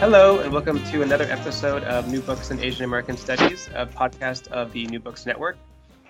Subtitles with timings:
[0.00, 4.48] Hello, and welcome to another episode of New Books in Asian American Studies, a podcast
[4.48, 5.56] of the New Books Network.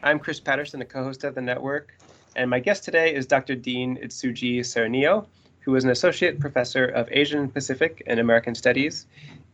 [0.02, 1.92] I'm Chris Patterson, the co host of the network,
[2.34, 3.54] and my guest today is Dr.
[3.54, 5.26] Dean Itsuji Saranillio,
[5.60, 9.06] who is an associate professor of Asian Pacific and American Studies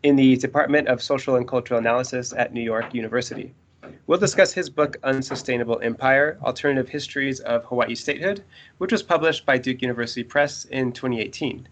[0.05, 3.53] in the Department of Social and Cultural Analysis at New York University.
[4.07, 8.45] We'll discuss his book, Unsustainable Empire Alternative Histories of Hawaii Statehood,
[8.79, 11.69] which was published by Duke University Press in 2018.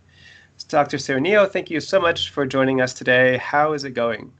[0.65, 0.97] Dr.
[0.97, 3.37] Saranillio, thank you so much for joining us today.
[3.39, 4.33] How is it going?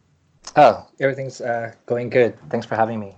[0.57, 2.37] Oh, everything's uh, going good.
[2.51, 3.15] Thanks for having me.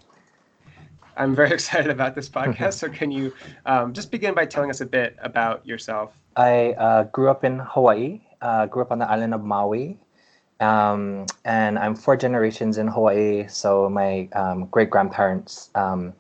[1.17, 2.75] I'm very excited about this podcast.
[2.75, 3.33] so, can you
[3.67, 6.13] um, just begin by telling us a bit about yourself?
[6.37, 9.99] I uh, grew up in Hawaii, uh, grew up on the island of Maui,
[10.61, 13.47] um, and I'm four generations in Hawaii.
[13.49, 16.15] So, my um, great grandparents um,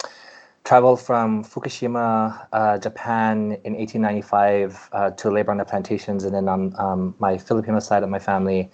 [0.71, 6.23] traveled from Fukushima, uh, Japan in 1895 uh, to labor on the plantations.
[6.23, 8.71] And then on um, my Filipino side of my family,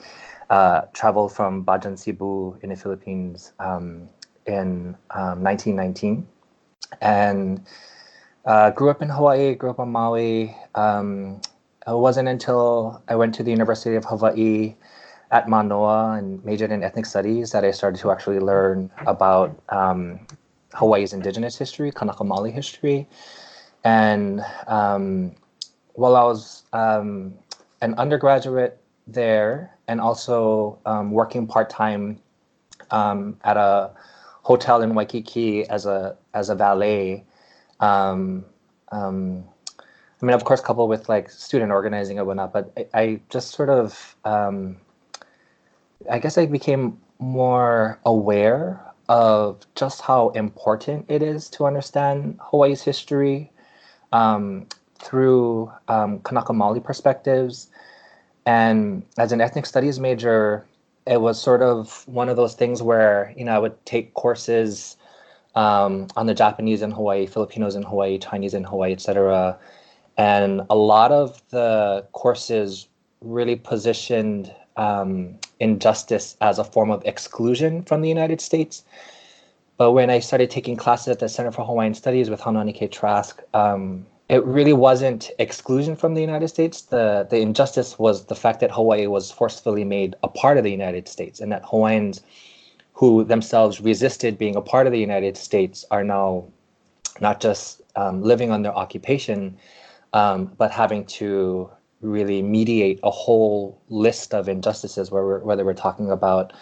[0.51, 4.11] uh, traveled from Bajan Cebu in the Philippines um,
[4.45, 6.29] in um, 1919.
[7.01, 7.65] And
[8.45, 10.55] uh, grew up in Hawaii, grew up on Maui.
[10.75, 11.41] Um,
[11.87, 14.77] it wasn't until I went to the University of Hawaii
[15.31, 20.21] at Manoa and majored in ethnic studies that I started to actually learn about um,
[20.77, 23.09] Hawaii's indigenous history, Kanaka Maoli history.
[23.85, 25.35] And um,
[25.95, 27.35] while I was um,
[27.81, 32.21] an undergraduate there and also um, working part time
[32.91, 33.91] um, at a
[34.43, 37.25] hotel in Waikiki as a as a valet,
[37.81, 38.45] um,
[38.93, 39.45] um,
[40.21, 43.51] I mean, of course, coupled with like student organizing and whatnot, but I, I just
[43.51, 51.67] sort of, I guess I became more aware of just how important it is to
[51.67, 53.51] understand Hawaii's history
[54.13, 54.67] um,
[54.99, 57.69] through um, Kanaka Maoli perspectives.
[58.47, 60.67] And as an ethnic studies major,
[61.07, 64.97] it was sort of one of those things where, you know, I would take courses
[65.55, 69.59] um, on the Japanese in Hawaii, Filipinos in Hawaii, Chinese in Hawaii, etc.
[70.17, 72.89] And a lot of the courses
[73.21, 78.85] really positioned um, injustice as a form of exclusion from the United States.
[79.79, 82.89] But when I started taking classes at the Center for Hawaiian Studies with Haunani K.
[82.89, 86.83] Trask, um, it really wasn't exclusion from the United States.
[86.83, 90.71] The the injustice was the fact that Hawaii was forcefully made a part of the
[90.71, 92.23] United States, and that Hawaiians
[92.95, 96.45] who themselves resisted being a part of the United States are now
[97.21, 99.57] not just um, living under occupation,
[100.15, 101.71] um, but having to
[102.01, 106.53] really mediate a whole list of injustices, where we're, whether we're talking about,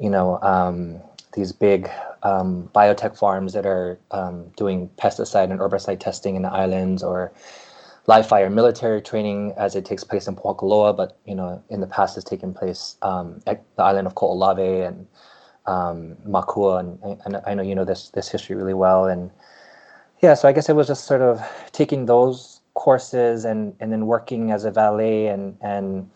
[0.00, 1.00] you know, um,
[1.32, 1.90] these big
[2.22, 7.32] um, biotech farms that are um, doing pesticide and herbicide testing in the islands, or
[8.06, 11.86] live fire military training as it takes place in Pohakuloa, but you know, in the
[11.86, 15.06] past has taken place um, at the island of Kaho'olawe and
[15.66, 19.30] um, Makua, and, and I know you know this this history really well, and
[20.22, 21.42] yeah, so I guess it was just sort of
[21.72, 26.08] taking those courses and and then working as a valet and and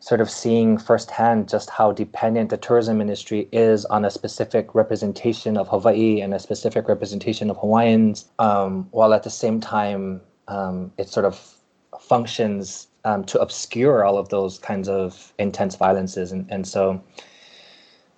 [0.00, 5.56] sort of seeing firsthand just how dependent the tourism industry is on a specific representation
[5.56, 10.92] of Hawaii and a specific representation of Hawaiians, um, while at the same time um,
[10.98, 11.56] it sort of
[11.98, 16.32] functions um, to obscure all of those kinds of intense violences.
[16.32, 17.02] And, and so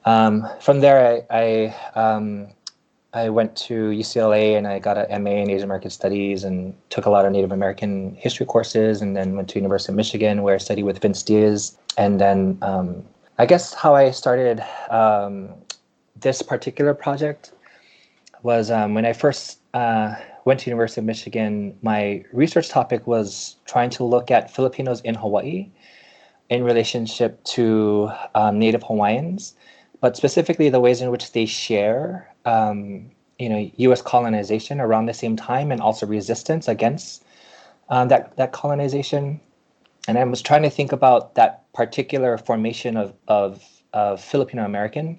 [0.06, 2.48] um, from there, I, I um,
[3.16, 7.06] I went to UCLA and I got an MA in Asian American Studies and took
[7.06, 10.54] a lot of Native American history courses, and then went to University of Michigan where
[10.54, 11.78] I studied with Vince Diaz.
[11.96, 13.02] And then um,
[13.38, 15.48] I guess how I started um,
[16.14, 17.52] this particular project
[18.42, 20.14] was um, when I first uh,
[20.44, 21.74] went to University of Michigan.
[21.80, 25.70] My research topic was trying to look at Filipinos in Hawaii
[26.50, 29.54] in relationship to um, Native Hawaiians,
[30.02, 34.00] but specifically the ways in which they share um, you know U.S.
[34.00, 37.24] colonization around the same time, and also resistance against
[37.88, 39.40] um, that that colonization.
[40.08, 43.62] And I was trying to think about that particular formation of of,
[43.92, 45.18] of Filipino American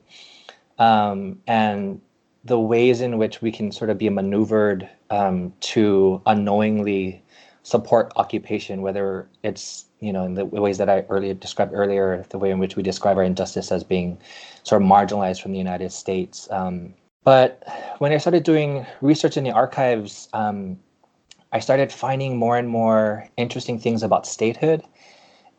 [0.79, 2.01] um, and
[2.45, 7.21] the ways in which we can sort of be maneuvered um, to unknowingly
[7.63, 12.37] support occupation, whether it's you know, in the ways that I earlier described earlier, the
[12.37, 14.17] way in which we describe our injustice as being
[14.63, 16.47] sort of marginalized from the United States.
[16.51, 16.93] Um,
[17.27, 17.61] but
[17.97, 20.79] when I started doing research in the archives, um,
[21.51, 24.81] I started finding more and more interesting things about statehood.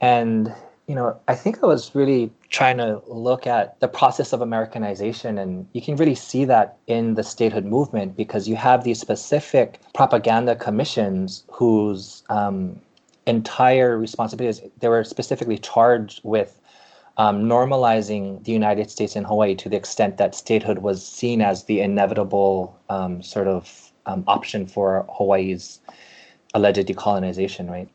[0.01, 0.51] And,
[0.87, 5.37] you know, I think I was really trying to look at the process of Americanization.
[5.37, 9.79] And you can really see that in the statehood movement because you have these specific
[9.93, 12.81] propaganda commissions whose um,
[13.27, 16.59] entire responsibilities, they were specifically charged with
[17.19, 21.65] um, normalizing the United States and Hawaii to the extent that statehood was seen as
[21.65, 25.81] the inevitable um, sort of um, option for Hawaii's
[26.55, 27.89] alleged decolonization, right?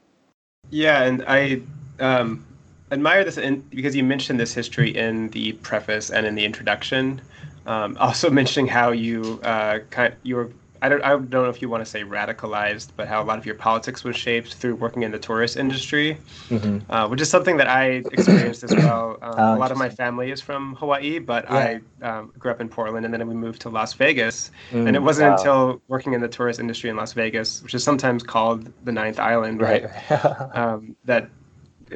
[0.70, 1.62] Yeah, and I
[2.00, 2.46] um,
[2.92, 7.22] admire this in, because you mentioned this history in the preface and in the introduction.
[7.66, 10.50] Um, also mentioning how you uh, kind you were
[10.84, 13.38] I don't I don't know if you want to say radicalized, but how a lot
[13.38, 16.18] of your politics was shaped through working in the tourist industry,
[16.50, 16.92] mm-hmm.
[16.92, 19.18] uh, which is something that I experienced as well.
[19.24, 21.80] Um, oh, a lot of my family is from Hawaii, but yeah.
[22.02, 24.52] I um, grew up in Portland, and then we moved to Las Vegas.
[24.72, 25.38] Mm, and it wasn't wow.
[25.38, 29.20] until working in the tourist industry in Las Vegas, which is sometimes called the Ninth
[29.20, 30.50] Island, right, right.
[30.58, 31.30] um, that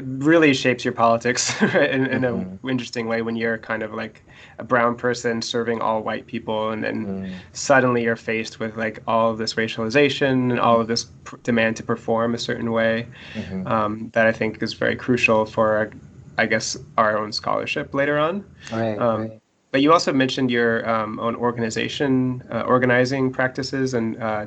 [0.01, 2.69] really shapes your politics in, in mm-hmm.
[2.69, 4.23] interesting way when you're kind of like
[4.59, 7.33] a brown person serving all white people and then mm.
[7.53, 11.75] suddenly you're faced with like all of this racialization and all of this pr- demand
[11.75, 13.67] to perform a certain way mm-hmm.
[13.67, 15.91] um, that i think is very crucial for
[16.37, 19.41] i guess our own scholarship later on right, um, right.
[19.71, 24.45] but you also mentioned your um, own organization uh, organizing practices and uh,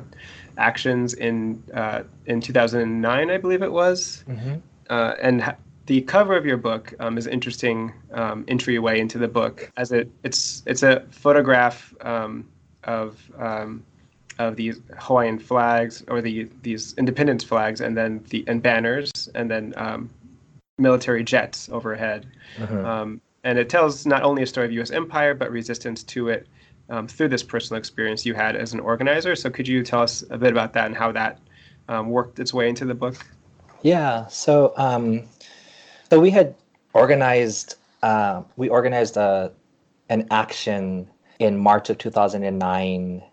[0.57, 4.55] actions in uh, in 2009 i believe it was mm-hmm.
[4.89, 5.55] Uh, and ha-
[5.91, 9.91] the cover of your book um, is an interesting um, entryway into the book, as
[9.91, 12.47] it it's it's a photograph um,
[12.85, 13.83] of um,
[14.39, 19.51] of these Hawaiian flags or the these independence flags, and then the and banners, and
[19.51, 20.09] then um,
[20.77, 22.25] military jets overhead.
[22.61, 22.85] Uh-huh.
[22.89, 24.91] Um, and it tells not only a story of U.S.
[24.91, 26.47] empire, but resistance to it
[27.09, 29.35] through this personal experience you had as an organizer.
[29.35, 31.37] So, could you tell us a bit about that and how that
[32.05, 33.17] worked its way into the book?
[33.81, 34.27] Yeah.
[34.27, 35.27] So, um,
[36.11, 36.55] so we had
[36.93, 37.75] organized.
[38.03, 39.49] Uh, we organized a, uh,
[40.09, 41.07] an action
[41.39, 43.23] in March of 2009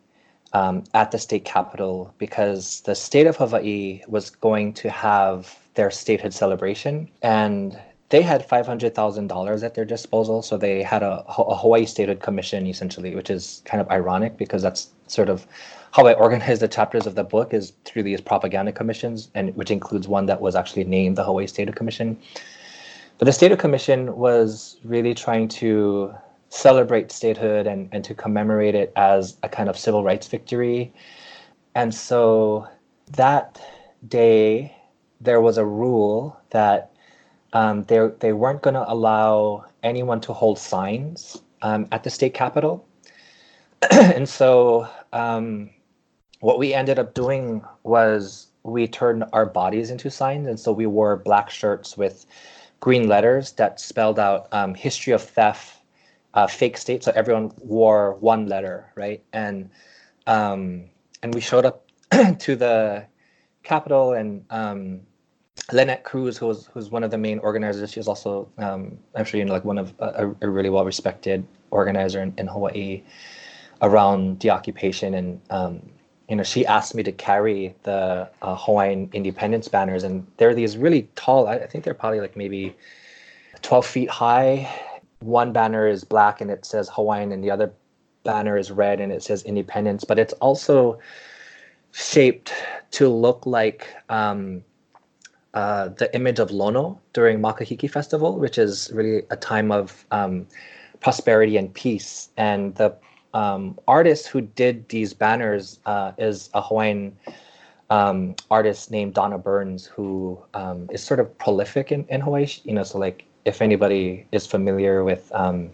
[0.53, 5.91] um, at the state capitol because the state of Hawaii was going to have their
[5.91, 7.77] statehood celebration, and
[8.11, 10.41] they had five hundred thousand dollars at their disposal.
[10.41, 14.63] So they had a, a Hawaii Statehood Commission essentially, which is kind of ironic because
[14.63, 15.49] that's sort of
[15.91, 19.73] how I organize the chapters of the book is through these propaganda commissions, and which
[19.73, 22.17] includes one that was actually named the Hawaii Statehood Commission.
[23.19, 26.15] But the Statehood Commission was really trying to
[26.51, 30.93] celebrate statehood and, and to commemorate it as a kind of civil rights victory.
[31.75, 32.69] And so
[33.13, 33.61] that
[34.07, 34.75] day,
[35.21, 36.93] there was a rule that
[37.53, 42.35] um, they, they weren't going to allow anyone to hold signs um, at the state
[42.35, 42.87] capitol.
[43.91, 45.71] and so um,
[46.39, 50.47] what we ended up doing was we turned our bodies into signs.
[50.47, 52.25] And so we wore black shirts with
[52.81, 55.83] green letters that spelled out um, history of theft,
[56.35, 57.03] uh, fake state.
[57.03, 59.23] So everyone wore one letter, right?
[59.33, 59.71] And
[60.27, 60.85] um,
[61.23, 61.87] and we showed up
[62.39, 63.07] to the
[63.63, 65.01] Capitol and um,
[65.73, 69.25] Lynette Cruz, who was who's one of the main organizers, she was also um, I'm
[69.25, 73.03] sure you know like one of a, a really well respected organizer in, in, Hawaii
[73.83, 75.83] around the occupation and um,
[76.29, 80.77] you know, she asked me to carry the uh, Hawaiian independence banners, and they're these
[80.77, 81.49] really tall.
[81.49, 82.77] I think they're probably like maybe
[83.63, 84.69] 12 feet high.
[85.21, 87.73] One banner is black and it says Hawaiian, and the other
[88.25, 90.05] banner is red and it says independence.
[90.05, 90.99] But it's also
[91.93, 92.53] shaped
[92.91, 94.63] to look like um,
[95.55, 100.47] uh, the image of Lono during Makahiki Festival, which is really a time of um,
[101.01, 102.29] prosperity and peace.
[102.37, 102.95] And the
[103.35, 107.17] um, artist who did these banners uh, is a Hawaiian
[107.91, 112.47] um, artist named Donna Burns, who um, is sort of prolific in, in Hawaii.
[112.65, 115.71] You know, so like if anybody is familiar with um,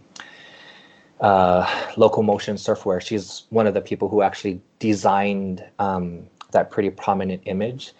[1.20, 6.90] uh, local motion surfwear, she's one of the people who actually designed um, that pretty
[6.90, 7.92] prominent image.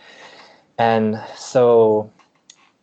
[0.79, 2.11] And so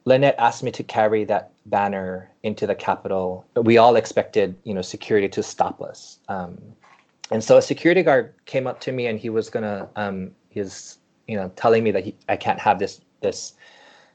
[0.06, 3.46] Lynette asked me to carry that banner into the Capitol.
[3.56, 6.20] We all expected, you know, security to stop us.
[6.28, 6.60] Um,
[7.30, 10.66] and so a security guard came up to me and he was gonna, um, you
[11.30, 13.54] know, telling me that he, I can't have this this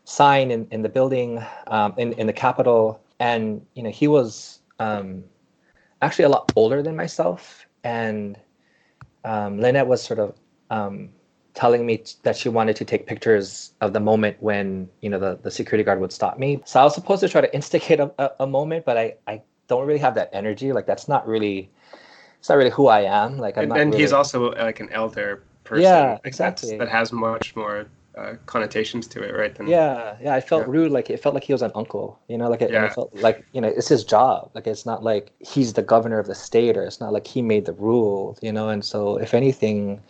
[0.05, 3.01] sign in, in the building, um, in in the Capitol.
[3.21, 5.25] And you know, he was um,
[6.03, 8.39] actually a lot older than myself, and
[9.25, 10.35] um, Lynette was sort of
[10.71, 11.11] um,
[11.57, 15.39] telling me that she wanted to take pictures of the moment when you know the,
[15.43, 18.13] the security guard would stop me so i was supposed to try to instigate a,
[18.19, 21.69] a, a moment but i i don't really have that energy like that's not really
[22.39, 24.91] it's not really who i am like I'm and, and really, he's also like an
[24.93, 25.83] elder person.
[25.83, 26.79] Yeah, exactly.
[26.79, 27.87] That has much more
[28.17, 29.55] uh, connotations to it, right?
[29.55, 30.73] Than, yeah yeah i felt Yeah.
[30.73, 32.85] rude like it felt like he was an uncle you know like it, Yeah.
[32.85, 36.19] it felt like you know it's his job like it's not like he's the governor
[36.19, 39.17] of the state or it's not like he made the rule you know and so
[39.19, 40.01] if anything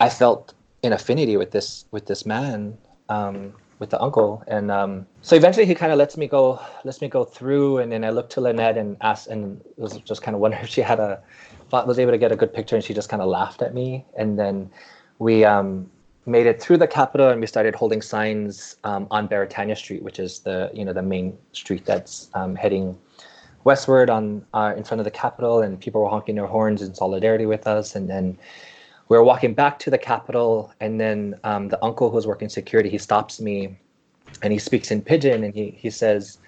[0.00, 2.76] i felt an affinity with this with this man
[3.08, 4.42] um with the uncle.
[4.46, 7.92] And um so eventually he kind of lets me go lets me go through and
[7.92, 10.80] then i looked to lynette and asked and was just kind of wondering if she
[10.80, 11.20] had a
[11.72, 14.04] was able to get a good picture and she just kind of laughed at me.
[14.16, 14.70] And then
[15.18, 15.90] we um
[16.26, 20.18] made it through the Capitol and we started holding signs um, on Beretania Street, which
[20.18, 22.98] is the you know the main street that's um, heading
[23.64, 26.94] westward on uh, in front of the Capitol, and people were honking their horns in
[26.94, 27.94] solidarity with us.
[27.94, 28.38] And then
[29.08, 32.48] we were walking back to the Capitol, and then um, the uncle who was working
[32.48, 33.76] security he stops me,
[34.42, 36.38] and he speaks in pidgin, and he he says,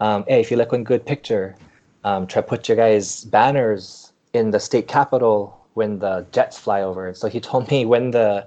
[0.00, 1.56] um, "Hey, if you like one good picture,
[2.04, 7.12] um, try put your guys' banners in the state capitol when the jets fly over."
[7.14, 8.46] So he told me when the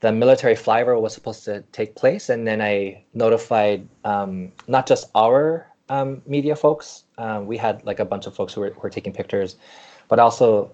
[0.00, 5.10] the military flyover was supposed to take place, and then I notified um, not just
[5.14, 7.04] our um, media folks.
[7.18, 9.56] Um, we had like a bunch of folks who were, who were taking pictures,
[10.08, 10.70] but also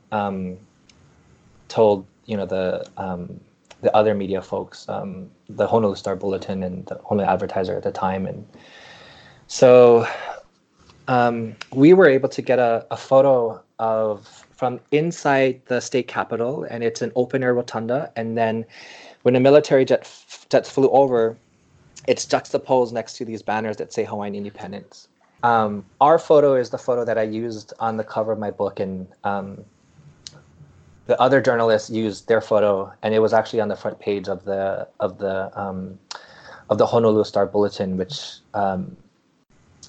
[1.72, 3.40] told you know the um,
[3.80, 7.90] the other media folks, um, the Honolulu Star Bulletin and the Honolulu Advertiser at the
[7.90, 8.46] time, and
[9.46, 10.06] so
[11.08, 16.64] um, we were able to get a, a photo of from inside the state capitol,
[16.70, 18.12] and it's an open air rotunda.
[18.14, 18.64] And then
[19.22, 20.08] when the military jet
[20.50, 21.36] jets flew over,
[22.06, 25.08] it's juxtaposed next to these banners that say Hawaiian independence.
[25.42, 28.78] Um, our photo is the photo that I used on the cover of my book,
[28.78, 29.64] and um,
[31.06, 34.44] the other journalists used their photo, and it was actually on the front page of
[34.44, 35.98] the of the um,
[36.70, 38.96] of the Honolulu Star Bulletin, which um,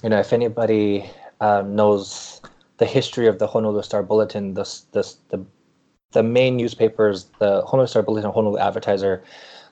[0.02, 1.08] you know, if anybody
[1.40, 2.40] um, knows
[2.78, 5.44] the history of the Honolulu Star Bulletin, the the the,
[6.12, 9.22] the main newspapers, the Honolulu Star Bulletin and Honolulu Advertiser,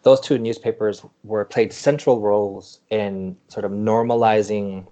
[0.02, 4.86] those two newspapers were played central roles in sort of normalizing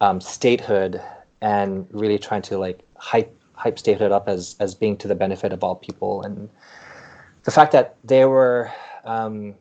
[0.00, 1.00] um, statehood
[1.40, 5.52] and really trying to like hype hype statehood up as as being to the benefit
[5.52, 6.22] of all people.
[6.22, 6.48] And
[7.44, 8.70] the fact that they were
[9.04, 9.54] um,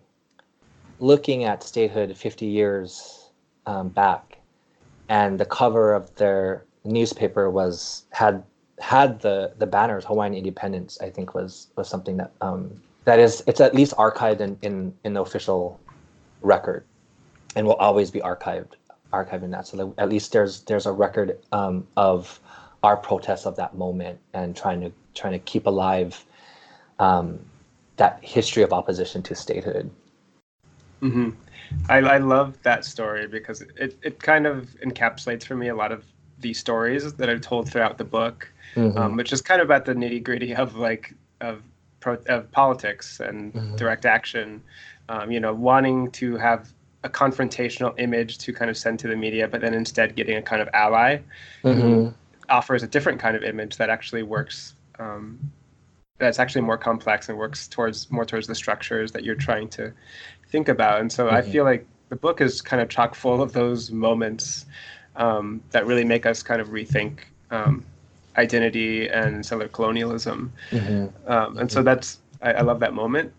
[1.00, 3.30] looking at statehood 50 years
[3.68, 4.38] um, back
[5.08, 8.44] and the cover of their newspaper was had
[8.80, 13.44] had the the banners Hawaiian independence I think was was something that um, that is
[13.46, 15.80] it's at least archived in, in in the official
[16.42, 16.86] record
[17.56, 18.74] and will always be archived
[19.14, 19.68] archiving that.
[19.68, 22.40] So at least there's there's a record um, of
[22.84, 26.26] our protests of that moment and trying to trying to keep alive
[27.00, 27.40] um,
[27.98, 29.90] that history of opposition to statehood
[31.02, 31.30] hmm
[31.90, 35.92] I, I love that story because it, it kind of encapsulates for me a lot
[35.92, 36.06] of
[36.40, 38.98] the stories that are told throughout the book, Mhm.
[38.98, 41.64] um, which is kind of about the nitty gritty of like of
[42.02, 43.78] pro, of politics and Mhm.
[43.78, 44.62] direct action.
[45.10, 46.72] Um, you know, wanting to have
[47.04, 50.42] a confrontational image to kind of send to the media, but then instead getting a
[50.42, 51.20] kind of ally
[51.64, 52.14] Mhm.
[52.52, 54.76] Offers a different kind of image that actually works.
[55.00, 55.40] Um,
[56.20, 59.92] that's actually more complex and works towards more towards the structures that you're trying to
[60.50, 61.00] think about.
[61.02, 61.52] And so I Mhm.
[61.52, 64.66] feel like the book is kind of chock full of those moments
[65.16, 67.84] um, that really make us kind of rethink um,
[68.38, 70.54] identity and settler colonialism.
[70.72, 71.12] Mhm.
[71.28, 73.34] Um, and so that's I, I love that moment.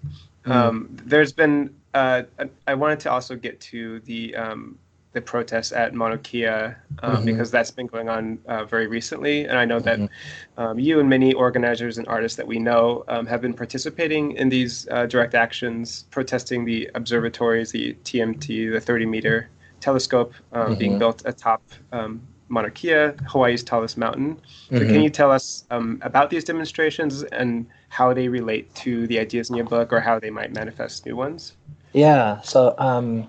[0.44, 0.50] Mhm.
[0.52, 4.78] Um, there's been uh, I- I wanted to also get to the um,
[5.12, 7.24] the protests at Mauna Kea um, Mhm.
[7.24, 10.08] because that's been going on uh, very recently, and I know that Mhm.
[10.56, 14.48] um, you and many organizers and artists that we know um, have been participating in
[14.48, 19.48] these uh, direct actions, protesting the observatories, the TMT, the 30 meter
[19.80, 20.98] telescope um, being Mhm.
[20.98, 24.36] built atop um, Mauna Kea, Hawaii's tallest mountain.
[24.70, 29.18] So, can you tell us um, about these demonstrations and how they relate to the
[29.18, 31.54] ideas in your book, or how they might manifest new ones?
[31.92, 32.40] Yeah.
[32.42, 33.28] So, um,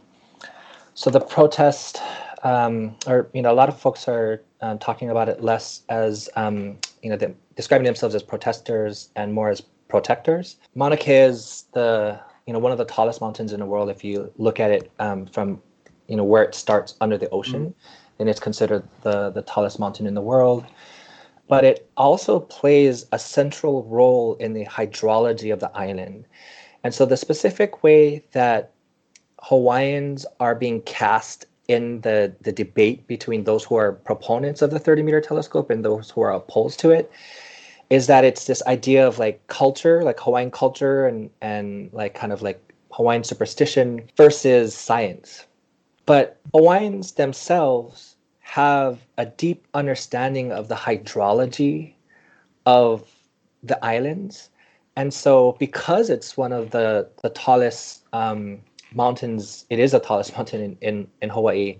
[0.96, 2.00] so the protest,
[2.44, 6.30] um, or you know, a lot of folks are um, talking about it less as
[6.36, 10.58] um, you know, them describing themselves as protesters and more as protectors.
[10.76, 13.90] Mauna Kea is the you know one of the tallest mountains in the world.
[13.90, 15.62] If you look at it um, from
[16.08, 17.74] you know where it starts under the ocean,
[18.18, 20.66] then it's considered the the tallest mountain in the world.
[21.48, 26.26] But it also plays a central role in the hydrology of the island.
[26.84, 28.72] And so the specific way that
[29.44, 34.80] Hawaiians are being cast in the, the debate between those who are proponents of the
[34.80, 37.12] 30 meter telescope and those who are opposed to it
[37.90, 42.32] is that it's this idea of like culture, like Hawaiian culture and and like kind
[42.32, 45.46] of like Hawaiian superstition versus science.
[46.06, 51.94] But Hawaiians themselves have a deep understanding of the hydrology
[52.66, 53.10] of
[53.64, 54.50] the islands.
[54.96, 58.60] And so, because it's one of the, the tallest um,
[58.96, 61.78] mountains, it is the tallest mountain in, in, in Hawaii,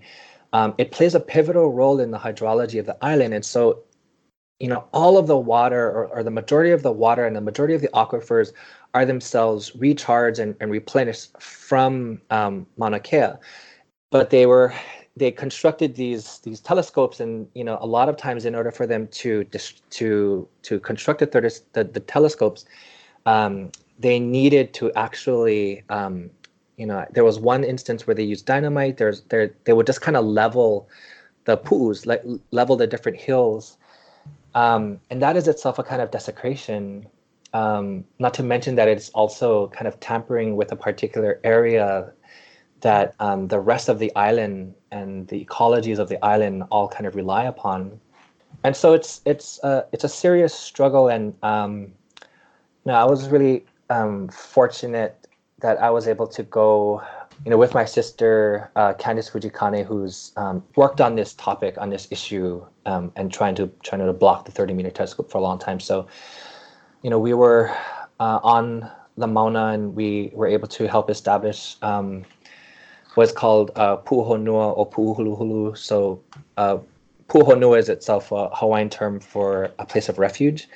[0.52, 3.34] um, it plays a pivotal role in the hydrology of the island.
[3.34, 3.82] And so,
[4.60, 7.40] you know, all of the water or, or the majority of the water and the
[7.40, 8.52] majority of the aquifers
[8.94, 13.30] are themselves recharged and, and replenished from um, Mauna Kea.
[14.12, 14.72] But they were
[15.16, 18.86] they constructed these these telescopes and you know a lot of times in order for
[18.86, 19.44] them to
[19.90, 22.64] to to construct the, the, the telescopes
[23.26, 26.30] um, they needed to actually um,
[26.76, 30.00] you know there was one instance where they used dynamite there's there they would just
[30.00, 30.88] kind of level
[31.44, 33.78] the poos like level the different hills
[34.54, 37.06] um, and that is itself a kind of desecration
[37.54, 42.12] um, not to mention that it's also kind of tampering with a particular area
[42.80, 47.06] that um, the rest of the island and the ecologies of the island all kind
[47.06, 47.98] of rely upon.
[48.64, 51.08] And so it's it's a, it's a serious struggle.
[51.08, 51.92] And um,
[52.84, 55.23] know, I was really um, fortunate
[55.64, 57.02] that I was able to go,
[57.42, 61.88] you know, with my sister uh, Candice Fujikane, who's um, worked on this topic on
[61.88, 65.40] this issue um, and trying to trying to block the 30 meter telescope for a
[65.40, 65.80] long time.
[65.80, 66.06] So
[67.02, 67.74] you know, we were
[68.20, 72.24] uh, on La Mauna and we were able to help establish um,
[73.14, 75.78] what's called uh, Pu'uhonua or Pu'uhuluhulu.
[75.78, 76.22] So
[76.58, 76.76] uh,
[77.28, 80.68] Pu'uhonua is itself a Hawaiian term for a place of refuge.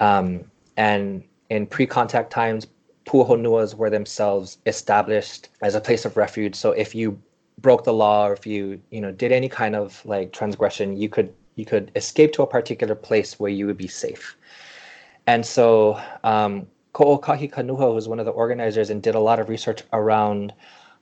[0.00, 0.44] Um,
[0.76, 2.66] and in pre-contact times,
[3.08, 6.54] Pu'uhonuas were themselves established as a place of refuge.
[6.54, 7.18] So if you
[7.56, 11.08] broke the law or if you, you know, did any kind of like transgression, you
[11.08, 14.36] could you could escape to a particular place where you would be safe.
[15.26, 19.48] And so um, Kaho'okahi Kanuha was one of the organizers and did a lot of
[19.48, 20.52] research around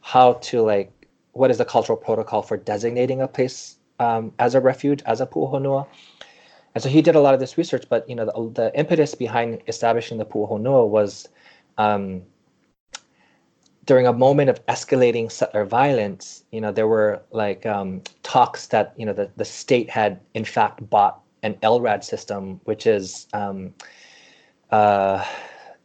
[0.01, 0.91] how to like
[1.33, 5.27] what is the cultural protocol for designating a place um, as a refuge, as a
[5.27, 5.87] pu'uhonua.
[6.75, 9.15] And so he did a lot of this research, but you know the, the impetus
[9.15, 11.29] behind establishing the pu'uhonua was
[11.79, 12.23] um,
[13.85, 16.45] during a moment of escalating settler violence.
[16.51, 20.45] You know there were like um, talks that you know the, the state had in
[20.45, 23.73] fact bought an LRAD system, which is um,
[24.71, 25.25] uh,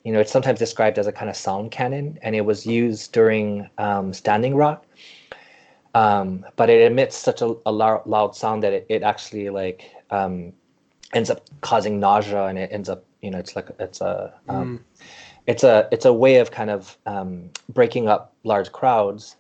[0.03, 3.11] you know, it's sometimes described as a kind of sound cannon, and it was used
[3.11, 4.85] during um, Standing Rock.
[5.93, 10.53] Um, but it emits such a, a loud, sound that it, it actually like um,
[11.13, 14.79] ends up causing nausea, and it ends up, you know, it's like it's a um,
[14.79, 14.90] mm.
[15.47, 19.35] It's a it's a way of kind of um, breaking up large crowds.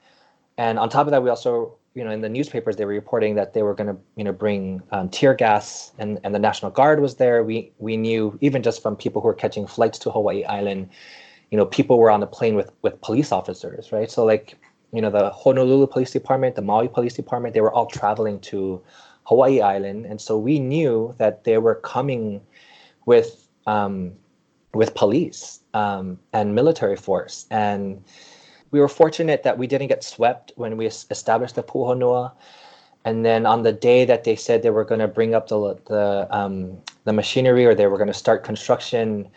[0.57, 3.35] And on top of that, we also you know in the newspapers they were reporting
[3.35, 6.71] that they were going to you know bring um, tear gas and and the national
[6.71, 7.43] guard was there.
[7.43, 10.89] We we knew even just from people who were catching flights to hawaii island
[11.51, 14.09] you know people were on the plane with with police officers right?
[14.09, 14.57] So like
[14.93, 18.81] you know the honolulu police department the maui police department they were all traveling to
[19.23, 20.05] hawaii island.
[20.05, 22.41] And so we knew that they were coming
[23.05, 24.13] with um,
[24.73, 28.03] with police um, and military force and
[28.71, 32.31] we were fortunate that we didn't get swept when we established the pu'uhonua.
[33.03, 35.75] And then on the day that they said they were going to bring up the
[35.87, 39.27] the um, the machinery or they were going to start construction,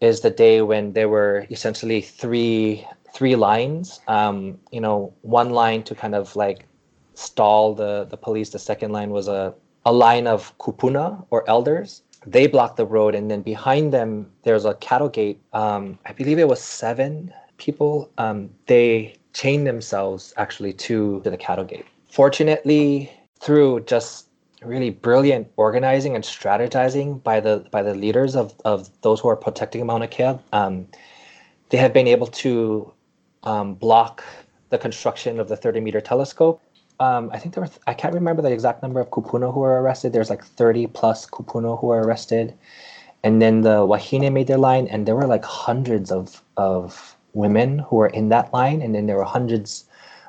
[0.00, 4.00] is the day when there were essentially three three lines.
[4.08, 6.66] Um, you know, one line to kind of like
[7.14, 8.50] stall the the police.
[8.50, 12.02] The second line was a a line of kupuna or elders.
[12.26, 15.40] They block the road, and then behind them there's a cattle gate.
[15.52, 21.36] Um, I believe it was seven people, um, they chain themselves actually to, to the
[21.36, 21.86] cattle gate.
[22.10, 23.10] Fortunately,
[23.40, 24.28] through just
[24.62, 29.36] really brilliant organizing and strategizing by the by the leaders of, of those who are
[29.36, 30.86] protecting Mauna Kea, um,
[31.68, 32.92] they have been able to
[33.42, 34.24] um, block
[34.70, 36.62] the construction of the 30 meter telescope.
[37.00, 39.80] Um, I think there were, I can't remember the exact number of kupuna who were
[39.82, 40.12] arrested.
[40.12, 42.54] There's like 30 plus kupuna who were arrested.
[43.24, 47.80] And then the Wahine made their line, and there were like hundreds of, of women
[47.80, 49.86] who were in that line, and then there were hundreds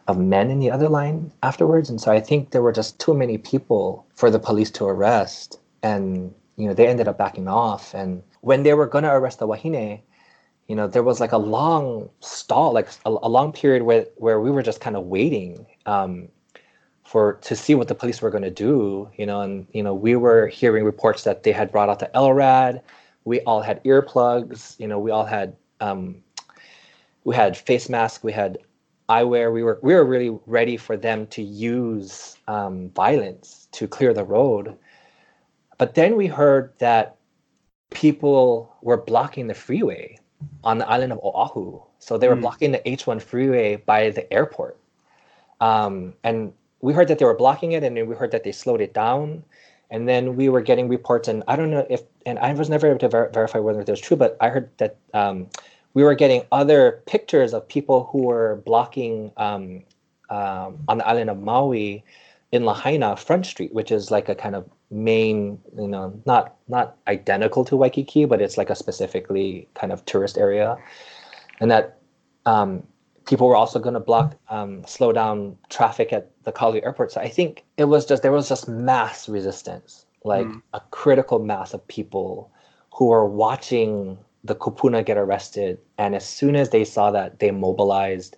[0.08, 1.90] of men in the other line afterwards.
[1.90, 5.60] And so I think there were just too many people for the police to arrest,
[5.84, 7.94] and you know they ended up backing off.
[7.94, 10.02] And when they were going to arrest the Wahine,
[10.68, 14.40] you know there was like a long stall, like a, a long period where where
[14.40, 15.66] we were just kind of waiting.
[15.86, 16.30] Um,
[17.06, 19.94] for to see what the police were going to do, you know, and you know
[19.94, 22.82] we were hearing reports that they had brought out the LRAD.
[23.24, 26.24] We all had earplugs, you know, we all had um,
[27.24, 28.58] we had face masks, we had
[29.10, 29.54] eyewear.
[29.54, 34.24] We were we were really ready for them to use um, violence to clear the
[34.24, 34.76] road.
[35.78, 37.18] But then we heard that
[37.92, 40.18] people were blocking the freeway
[40.64, 41.82] on the island of Oahu.
[42.00, 42.42] So they were Mm.
[42.42, 44.78] blocking the H1 freeway by the airport.
[45.62, 46.54] Um, and
[46.86, 48.94] we heard that they were blocking it, and then we heard that they slowed it
[48.94, 49.44] down.
[49.90, 52.88] And then we were getting reports, and I don't know if, and I was never
[52.88, 55.48] able to ver- verify whether it was true, but I heard that um,
[55.96, 59.84] we were getting other pictures of people who were blocking um,
[60.30, 62.04] um, on the island of Maui
[62.52, 66.98] in Lahaina Front Street, which is like a kind of main, you know, not not
[67.08, 70.78] identical to Waikiki, but it's like a specifically kind of tourist area,
[71.60, 71.98] and that
[72.46, 72.84] um,
[73.26, 77.12] people were also going to block, um, slow down traffic at the Kalu airport.
[77.12, 80.62] So I think it was just there was just mass resistance, like Mm.
[80.74, 82.52] a critical mass of people
[82.94, 87.52] who were watching the kupuna get arrested, and as soon as they saw that, they
[87.52, 88.38] mobilized.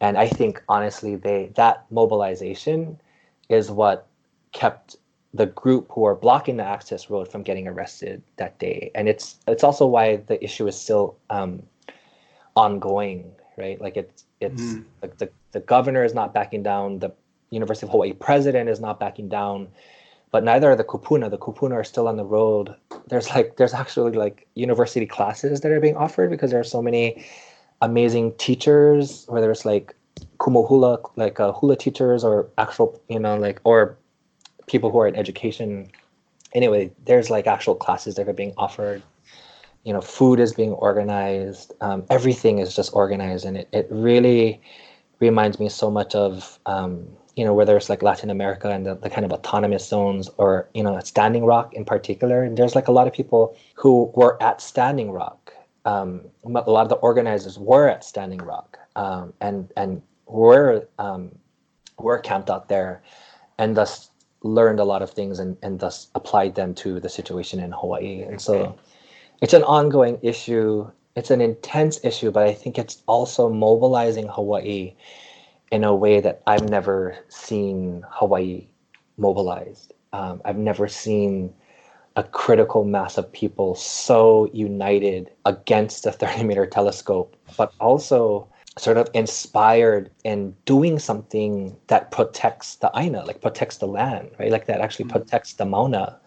[0.00, 3.00] And I think honestly, they that mobilization
[3.48, 4.06] is what
[4.52, 4.96] kept
[5.34, 8.90] the group who are blocking the access road from getting arrested that day.
[8.94, 11.62] And it's it's also why the issue is still um,
[12.56, 13.80] ongoing, right?
[13.80, 14.84] Like it's it's Mhm.
[15.02, 17.12] like the, the governor is not backing down, the
[17.50, 19.68] University of Hawaii president is not backing down,
[20.30, 21.30] but neither are the kupuna.
[21.30, 22.74] The kupuna are still on the road.
[23.08, 26.82] There's like there's actually like university classes that are being offered because there are so
[26.82, 27.24] many
[27.82, 29.94] amazing teachers, whether it's like
[30.38, 33.96] kumu hula, like uh, hula teachers or actual, you know, like or
[34.66, 35.90] people who are in education.
[36.52, 39.02] Anyway, there's like actual classes that are being offered.
[39.84, 41.72] You know, food is being organized.
[41.80, 44.60] Um, everything is just organized, and it, it really
[45.20, 48.94] reminds me so much of um, you know whether it's like Latin America and the,
[48.94, 52.42] the kind of autonomous zones, or you know, Standing Rock in particular.
[52.42, 55.52] And there's like a lot of people who were at Standing Rock.
[55.86, 61.30] Um, a lot of the organizers were at Standing Rock, um, and and were um,
[61.98, 63.02] were camped out there,
[63.58, 64.10] and thus
[64.42, 68.22] learned a lot of things and, and thus applied them to the situation in Hawaii.
[68.22, 68.78] And so
[69.40, 70.90] it's an ongoing issue.
[71.16, 74.94] It's an intense issue, but I think it's also mobilizing Hawaii
[75.72, 78.68] in a way that I've never seen Hawaii
[79.18, 79.92] mobilized.
[80.12, 81.54] Um, I've never seen
[82.16, 88.48] a critical mass of people so united against the 30 meter telescope, but also
[88.78, 94.50] sort of inspired in doing something that protects the aina, like protects the land, right?
[94.52, 95.10] Like that actually Mhm.
[95.10, 96.20] protects the mauna.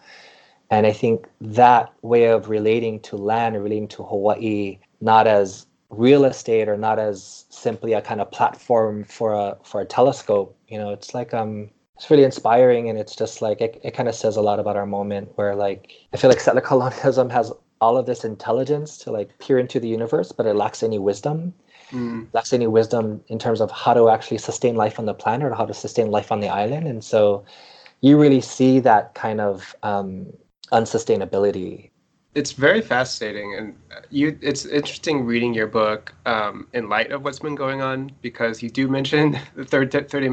[0.70, 5.66] And I think that way of relating to land and relating to Hawaii, not as
[5.90, 10.56] real estate or not as simply a kind of platform for a for a telescope,
[10.68, 14.08] you know, it's like um it's really inspiring and it's just like it, it kind
[14.08, 17.52] of says a lot about our moment where like I feel like settler colonialism has
[17.80, 21.54] all of this intelligence to like peer into the universe, but it lacks any wisdom
[21.92, 22.28] Mm.
[22.32, 25.54] lacks any wisdom in terms of how to actually sustain life on the planet or
[25.54, 26.88] how to sustain life on the island.
[26.88, 27.44] And so
[28.00, 30.32] you really see that kind of um,
[30.72, 31.90] unsustainability.
[32.34, 33.76] It's very fascinating, and
[34.10, 34.36] you.
[34.42, 38.70] It's interesting reading your book um, in light of what's been going on because you
[38.70, 40.28] do mention the third te- thirty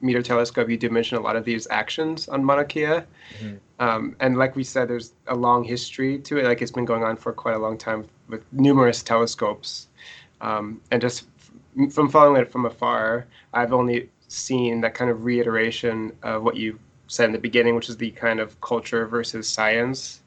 [0.00, 0.70] meter telescope.
[0.70, 3.02] You do mention a lot of these actions on Mauna Kea,
[3.38, 3.58] Mhm.
[3.80, 6.44] um, and like we said, there's a long history to it.
[6.46, 9.88] Like it's been going on for quite a long time with numerous telescopes,
[10.40, 15.26] um, and just f- from following it from afar, I've only seen that kind of
[15.26, 16.78] reiteration of what you
[17.12, 20.20] said in the beginning, which is the kind of culture versus science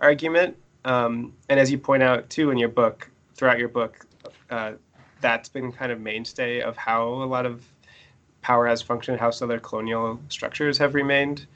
[0.00, 0.56] argument.
[0.84, 4.04] Um, and as you point out too in your book, throughout your book,
[4.50, 4.72] uh,
[5.20, 7.64] that's been kind of mainstay of how a lot of
[8.42, 11.46] power has functioned, how other colonial structures have remained.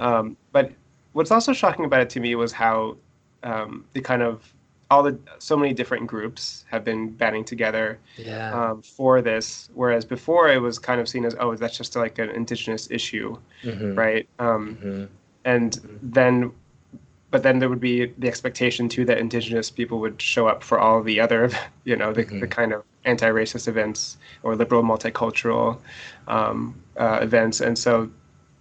[0.00, 0.72] Um, but
[1.12, 2.96] what's also shocking about it to me was how
[3.42, 4.54] um, the kind of
[4.90, 8.50] all the so many different groups have been banding together Yeah.
[8.70, 12.18] um, for this, whereas before it was kind of seen as oh that's just like
[12.18, 13.96] an indigenous issue, Mhm.
[13.96, 14.28] right?
[14.38, 15.08] Um, Mhm.
[15.44, 16.52] and then
[17.30, 20.80] but then there would be the expectation too that indigenous people would show up for
[20.80, 21.48] all the other
[21.84, 22.50] you know the, the Mhm.
[22.50, 25.78] kind of anti-racist events or liberal multicultural
[26.28, 28.10] um, uh, events and so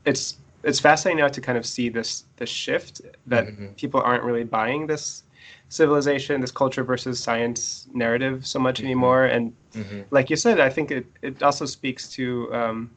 [0.05, 3.75] it's it's fascinating now to kind of see this this shift that Mhm.
[3.77, 5.23] people aren't really buying this
[5.69, 8.85] civilization this culture versus science narrative so much Mhm.
[8.85, 10.03] anymore and Mhm.
[10.11, 12.89] like you said i think it, it also speaks to um,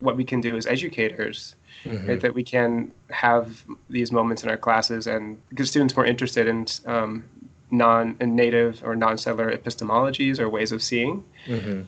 [0.00, 2.08] what we can do as educators Mhm.
[2.08, 6.46] right, that we can have these moments in our classes and get students more interested
[6.46, 7.24] in um,
[7.70, 11.86] non in native or non-settler epistemologies or ways of seeing Mhm.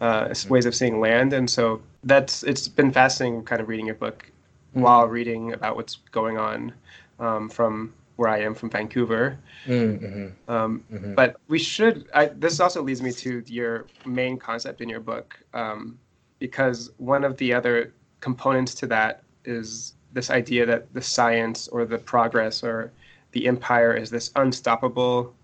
[0.00, 3.86] uh, s- ways of seeing land and so that's it's been fascinating kind of reading
[3.86, 4.30] your book
[4.72, 6.72] while reading about what's going on
[7.20, 10.32] um, from where i am from vancouver Mhm.
[10.48, 11.14] um, Mhm.
[11.14, 15.38] but we should I, this also leads me to your main concept in your book
[15.52, 15.98] um,
[16.38, 21.84] because one of the other components to that is this idea that the science or
[21.84, 22.92] the progress or
[23.32, 25.34] the empire is this unstoppable,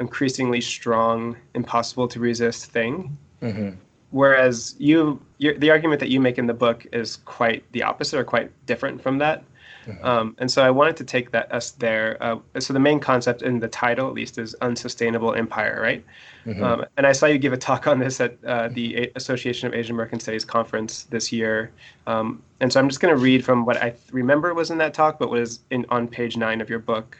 [0.00, 3.16] increasingly strong, impossible to resist thing.
[3.42, 3.70] Mm-hmm.
[4.10, 8.24] Whereas you, the argument that you make in the book is quite the opposite or
[8.24, 9.44] quite different from that.
[9.88, 10.04] Mm-hmm.
[10.04, 12.22] Um, and so I wanted to take that us there.
[12.22, 16.04] Uh, so the main concept in the title, at least, is unsustainable empire, right?
[16.44, 16.62] Mm-hmm.
[16.62, 19.74] Um, and I saw you give a talk on this at uh, the Association of
[19.74, 21.70] Asian American Studies conference this year.
[22.06, 24.92] Um, and so I'm just going to read from what I remember was in that
[24.92, 27.16] talk, but was in on page nine of your book,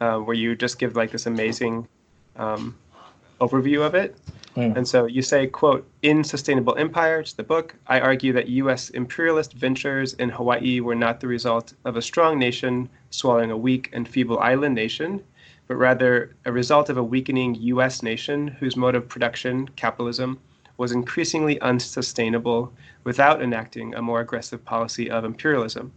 [0.00, 1.86] uh, where you just give like this amazing
[2.36, 2.76] um,
[3.40, 4.16] overview of it.
[4.56, 4.76] Mm.
[4.76, 8.90] And so you say, quote, Unsustainable Empire, the book, I argue that U.S.
[8.90, 13.90] imperialist ventures in Hawaii were not the result of a strong nation swallowing a weak
[13.92, 15.22] and feeble island nation,
[15.66, 18.02] but rather a result of a weakening U.S.
[18.02, 20.38] nation whose mode of production, capitalism,
[20.76, 22.72] was increasingly unsustainable
[23.04, 25.92] without enacting a more aggressive policy of imperialism.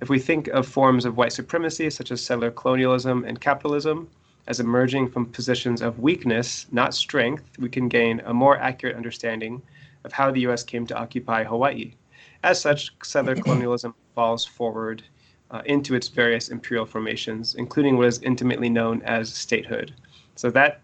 [0.00, 4.08] If we think of forms of white supremacy, such as settler colonialism and capitalism,
[4.46, 9.62] as emerging from positions of weakness, not strength, we can gain a more accurate understanding
[10.04, 10.62] of how the U.S.
[10.62, 11.94] came to occupy Hawaii.
[12.42, 15.02] As such, settler colonialism falls forward
[15.50, 19.94] uh, into its various imperial formations, including what is intimately known as statehood.
[20.36, 20.80] So that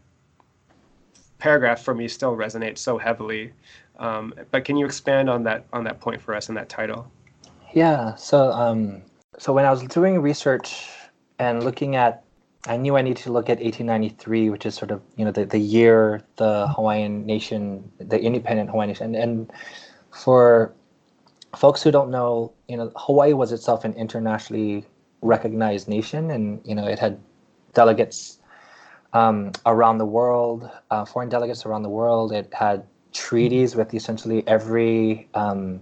[1.38, 3.52] paragraph for me still resonates so heavily.
[3.98, 7.10] Um, but can you expand on that on that point for us in that title?
[7.74, 8.14] Yeah.
[8.14, 9.02] So um,
[9.38, 10.88] so when I was doing research
[11.38, 12.24] and looking at
[12.66, 15.46] I knew I needed to look at 1893, which is sort of you know the,
[15.46, 19.52] the year the Hawaiian nation, the independent Hawaiian nation, and, and
[20.10, 20.72] for
[21.56, 24.84] folks who don't know, you know Hawaii was itself an internationally
[25.22, 27.18] recognized nation, and you know it had
[27.72, 28.38] delegates
[29.14, 32.30] um, around the world, uh, foreign delegates around the world.
[32.30, 35.80] It had treaties with essentially every um,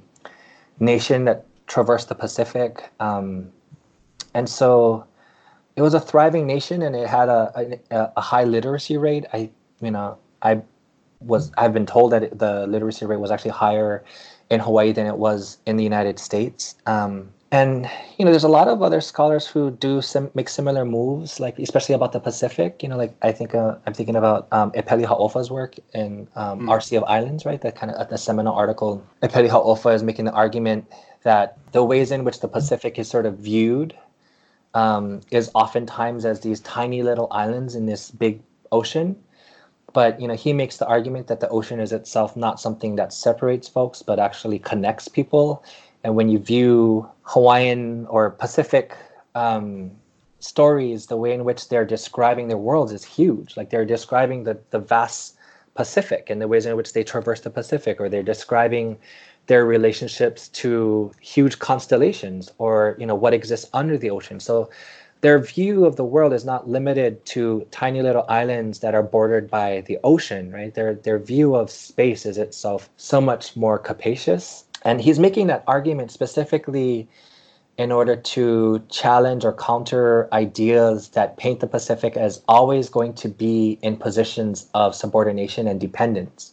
[0.78, 3.50] nation that traversed the Pacific, um,
[4.32, 5.07] and so
[5.78, 9.24] it was a thriving nation and it had a, a, a high literacy rate.
[9.32, 9.48] I,
[9.80, 10.60] you know, I
[11.20, 14.04] was I've been told that it, the literacy rate was actually higher
[14.50, 16.74] in Hawaii than it was in the United States.
[16.86, 17.88] Um, and
[18.18, 21.60] you know, there's a lot of other scholars who do sim- make similar moves, like
[21.60, 22.82] especially about the Pacific.
[22.82, 26.66] You know, like I think uh, I'm thinking about um, Epeli Hau'ofa's work in um,
[26.66, 26.82] mm.
[26.82, 27.60] Sea of Islands, right?
[27.60, 29.02] That kind of the seminal article.
[29.22, 30.86] Epeli Hau'ofa is making the argument
[31.22, 33.94] that the ways in which the Pacific is sort of viewed
[34.74, 38.40] um, is oftentimes as these tiny little islands in this big
[38.72, 39.16] ocean.
[39.92, 43.12] But you know, he makes the argument that the ocean is itself not something that
[43.12, 45.64] separates folks, but actually connects people.
[46.04, 48.94] And when you view Hawaiian or Pacific
[49.34, 49.90] um,
[50.40, 53.56] stories, the way in which they're describing their worlds is huge.
[53.56, 55.36] Like they're describing the the vast
[55.74, 58.98] Pacific and the ways in which they traverse the Pacific, or they're describing
[59.48, 64.38] their relationships to huge constellations or you know what exists under the ocean.
[64.40, 64.70] So
[65.20, 69.50] their view of the world is not limited to tiny little islands that are bordered
[69.50, 70.72] by the ocean right?
[70.74, 74.64] Their their view of space is itself so much more capacious.
[74.84, 77.08] And he's making that argument specifically
[77.78, 83.28] in order to challenge or counter ideas that paint the pacific as always going to
[83.28, 86.52] be in positions of subordination and dependence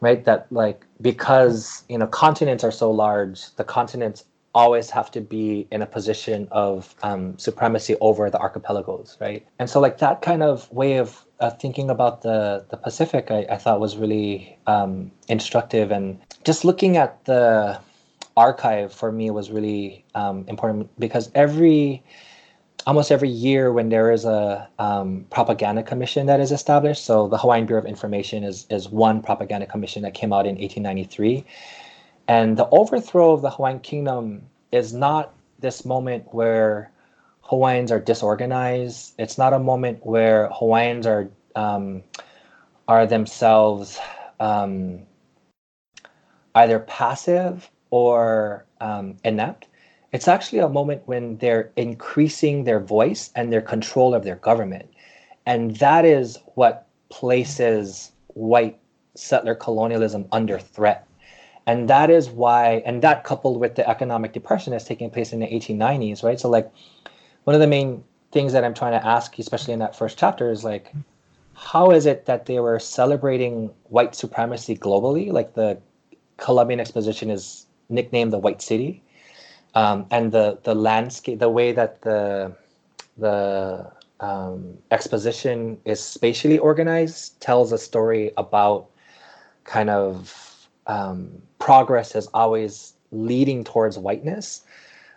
[0.00, 0.24] right?
[0.24, 5.68] That like because you know continents are so large the continents always have to be
[5.70, 9.46] in a position of um, supremacy over the archipelagos right?
[9.58, 13.46] And so like that kind of way of uh, thinking about the the pacific i,
[13.50, 15.90] I thought was really um, instructive.
[15.90, 17.80] And just looking at the
[18.36, 22.02] archive for me was really um, important because every
[22.88, 27.04] almost every year when there is a um, propaganda commission that is established.
[27.04, 30.56] So the Hawaiian Bureau of Information is is one propaganda commission that came out in
[30.56, 31.44] 1893,
[32.26, 36.90] and the overthrow of the Hawaiian Kingdom is not this moment where
[37.42, 39.12] Hawaiians are disorganized.
[39.18, 42.02] It's not a moment where Hawaiians are um,
[42.88, 43.98] are themselves
[44.40, 45.00] um,
[46.54, 49.67] either passive or um, inept
[50.12, 54.88] it's actually a moment when they're increasing their voice and their control of their government.
[55.44, 58.78] And that is what places white
[59.14, 61.06] settler colonialism under threat.
[61.66, 65.40] And that is why, and that coupled with the economic depression that's taking place in
[65.40, 66.40] the 1890s, right?
[66.40, 66.70] So, like,
[67.44, 70.50] one of the main things that I'm trying to ask, especially in that first chapter,
[70.50, 70.94] is like,
[71.52, 75.30] how is it that they were celebrating white supremacy globally?
[75.30, 75.78] Like, the
[76.38, 79.02] Columbian Exposition is nicknamed the White City
[79.74, 82.52] um, and the the landscape, the way that the
[83.16, 88.86] the um, exposition is spatially organized, tells a story about
[89.64, 94.62] kind of um, progress is always leading towards whiteness.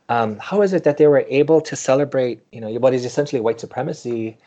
[0.09, 3.39] um, how is it that they were able to celebrate, you know, what is essentially
[3.39, 4.37] white supremacy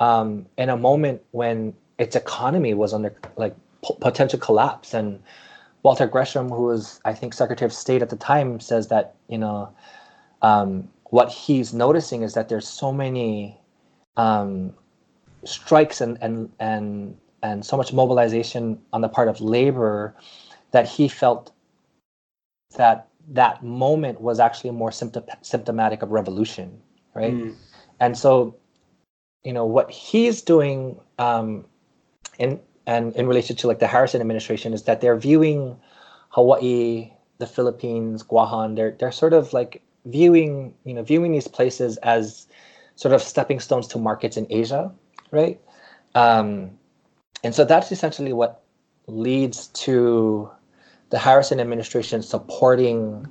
[0.00, 3.54] um, in a moment when its economy was under like
[4.00, 4.94] potential collapse?
[4.94, 5.22] And
[5.82, 9.38] Walter Gresham, who was, I think, Secretary of State at the time, says that, you
[9.38, 9.72] know,
[10.40, 13.58] um, what he's noticing is that there's so many
[14.16, 14.74] um,
[15.44, 20.14] strikes and, and, and, and so much mobilization on the part of labor
[20.70, 21.52] that he felt
[22.76, 26.80] that that moment was actually more symptom- symptomatic of revolution,
[27.14, 27.34] right?
[27.34, 27.54] Mm.
[28.00, 28.56] And so,
[29.44, 31.66] you know, what he's doing um,
[32.38, 35.76] in and in relation to like the Harrison administration is that they're viewing
[36.30, 41.96] Hawaii, the Philippines, Guahan, they're they're sort of like viewing, you know, viewing these places
[41.98, 42.46] as
[42.96, 44.92] sort of stepping stones to markets in Asia,
[45.30, 45.60] right?
[46.14, 46.78] Um,
[47.44, 48.62] and so that's essentially what
[49.06, 50.50] leads to
[51.10, 53.26] the Harrison administration supporting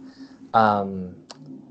[0.53, 1.15] um,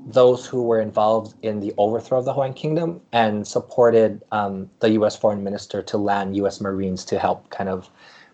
[0.07, 4.91] those who were involved in the overthrow of the Hawaiian Kingdom and supported um, the
[4.91, 5.15] U.S.
[5.15, 6.59] foreign minister to land U.S.
[6.59, 7.89] Marines to help kind of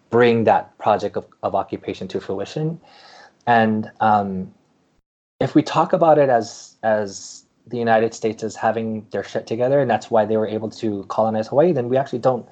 [0.10, 2.80] bring that project of, of occupation to fruition.
[3.46, 4.54] And um,
[5.40, 9.80] if we talk about it as as the United States as having their shit together,
[9.80, 12.48] and that's why they were able to colonize Hawaii, then we actually don't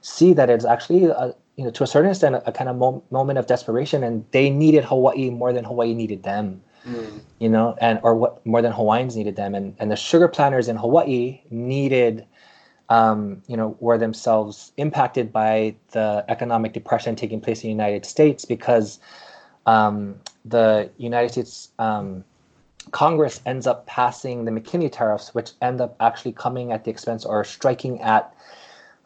[0.00, 3.02] see that it's actually a, you know, to a certain extent, a, kind of mo-
[3.10, 6.62] moment of desperation, and they needed Hawaii more than Hawaii needed them.
[6.86, 7.20] Mm.
[7.38, 10.68] You know, and or what more than Hawaiians needed them, and and the sugar planters
[10.68, 12.26] in Hawaii needed,
[12.88, 18.06] um, you know, were themselves impacted by the economic depression taking place in the United
[18.06, 18.98] States because
[19.66, 22.24] um, the United States um,
[22.92, 27.24] Congress ends up passing the McKinley tariffs, which end up actually coming at the expense
[27.24, 28.34] or striking at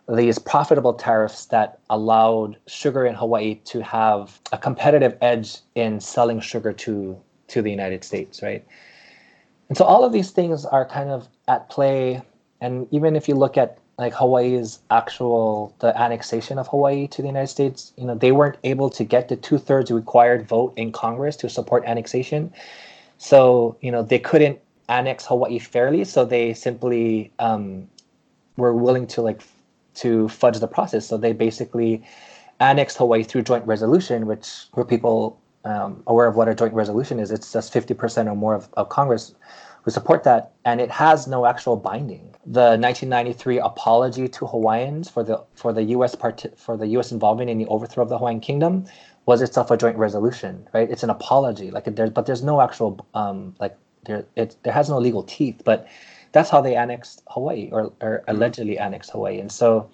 [0.09, 6.41] these profitable tariffs that allowed sugar in Hawaii to have a competitive edge in selling
[6.41, 7.21] sugar to
[7.55, 8.65] to the United States, right?
[9.69, 12.21] And so all of these things are kind of at play.
[12.61, 17.29] And even if you look at like Hawaii's actual the annexation of Hawaii to the
[17.29, 20.91] United States, you know, they weren't able to get the two thirds required vote in
[20.91, 22.53] Congress to support annexation.
[23.19, 27.89] So, you know, they couldn't annex Hawaii fairly, so they simply um,
[28.57, 29.43] were willing to like
[30.03, 31.07] to fudge the process.
[31.07, 32.03] So they basically
[32.59, 37.19] annexed Hawaii through joint resolution, which where people um, aware of what a joint resolution
[37.19, 39.35] is, it's just 50% or more of, of Congress
[39.83, 42.35] who support that, and it has no actual binding.
[42.47, 46.15] The 1993 apology to Hawaiians for the for the U.S.
[46.15, 47.13] Part- for the U.S.
[47.13, 48.87] involvement in the overthrow of the Hawaiian Kingdom
[49.27, 50.91] was itself a joint resolution, right?
[50.91, 54.89] It's an apology, like there's but there's no actual um, like there it there has
[54.89, 55.87] no legal teeth, but
[56.35, 58.31] that's how they annexed Hawaii or, or mm-hmm.
[58.31, 59.39] allegedly annexed Hawaii.
[59.39, 59.89] And so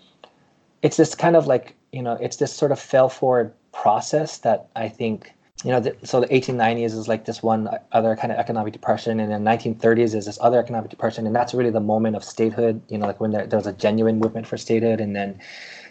[0.82, 4.68] it's this kind of like, you know, it's this sort of fail forward process that
[4.74, 5.32] I think,
[5.64, 9.20] you know, the, so the 1890s is like this one other kind of economic depression,
[9.20, 12.80] and then 1930s is this other economic depression, and that's really the moment of statehood.
[12.88, 15.38] You know, like when there, there was a genuine movement for statehood, and then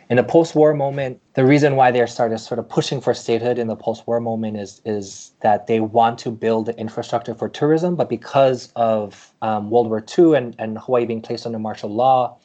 [0.09, 3.67] in a post-war moment, the reason why they started sort of pushing for statehood in
[3.67, 8.09] the post-war moment is is that they want to build the infrastructure for tourism, but
[8.09, 12.39] because of um, World War II and, and Hawaii being placed under martial law,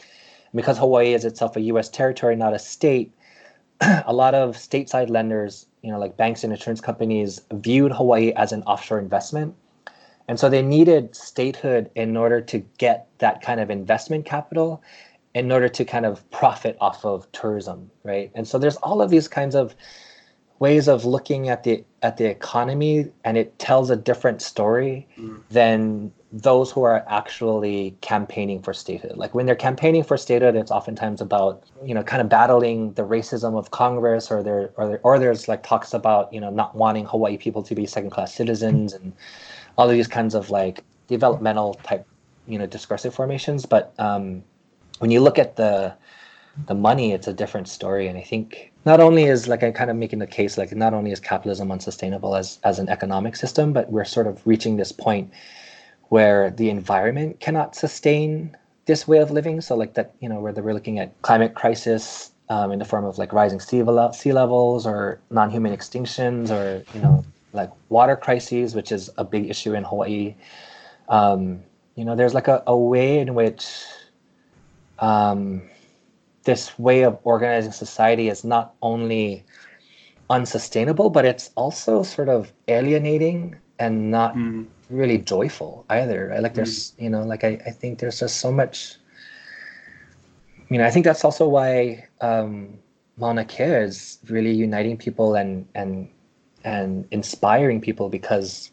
[0.54, 1.88] because Hawaii is itself a U.S.
[1.88, 3.14] territory, not a state,
[3.80, 8.52] a lot of stateside lenders, you know, like banks and insurance companies, viewed Hawaii as
[8.52, 9.54] an offshore investment.
[10.26, 14.82] And so they needed statehood in order to get that kind of investment capital
[15.34, 18.30] in order to kind of profit off of tourism, right?
[18.34, 19.74] And so there's all of these kinds of
[20.58, 25.40] ways of looking at the at the economy and it tells a different story mm.
[25.50, 29.16] than those who are actually campaigning for statehood.
[29.16, 33.02] Like when they're campaigning for statehood, it's oftentimes about you know kind of battling the
[33.02, 36.74] racism of Congress, or there or there, or there's like talks about you know not
[36.74, 39.12] wanting Hawaii people to be second class citizens and
[39.78, 42.06] all of these kinds of like developmental type
[42.46, 43.64] you know discursive formations.
[43.64, 44.42] But um,
[44.98, 45.94] when you look at the
[46.66, 48.08] the money, it's a different story.
[48.08, 50.94] And I think not only is like I'm kind of making the case like not
[50.94, 54.92] only is capitalism unsustainable as as an economic system, but we're sort of reaching this
[54.92, 55.32] point
[56.08, 59.60] where the environment cannot sustain this way of living.
[59.60, 63.04] So like that, you know, where we're looking at climate crisis um, in the form
[63.04, 68.74] of like rising sea, sea levels or non-human extinctions or you know like water crises,
[68.74, 70.34] which is a big issue in Hawaii.
[71.08, 71.62] Um,
[71.94, 73.84] you know, there's like a, a way in which
[74.98, 75.62] um,
[76.44, 79.44] this way of organizing society is not only
[80.30, 84.66] unsustainable, but it's also sort of alienating and not mm.
[84.90, 86.28] really joyful either.
[86.28, 86.42] Right?
[86.42, 87.02] Like there's, mm.
[87.02, 88.96] you know, like I, I think there's just so much.
[90.70, 92.78] You know, I think that's also why um,
[93.16, 96.08] Mauna Kea is really uniting people and and
[96.64, 98.70] and inspiring people because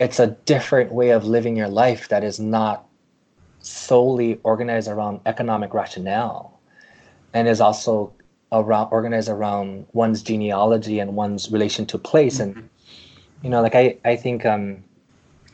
[0.00, 2.86] it's a different way of living your life that is not
[3.64, 6.60] solely organized around economic rationale
[7.32, 8.12] and is also
[8.52, 12.38] around organized around one's genealogy and one's relation to place.
[12.38, 12.58] Mm-hmm.
[12.58, 12.68] and
[13.42, 14.82] you know like i i think um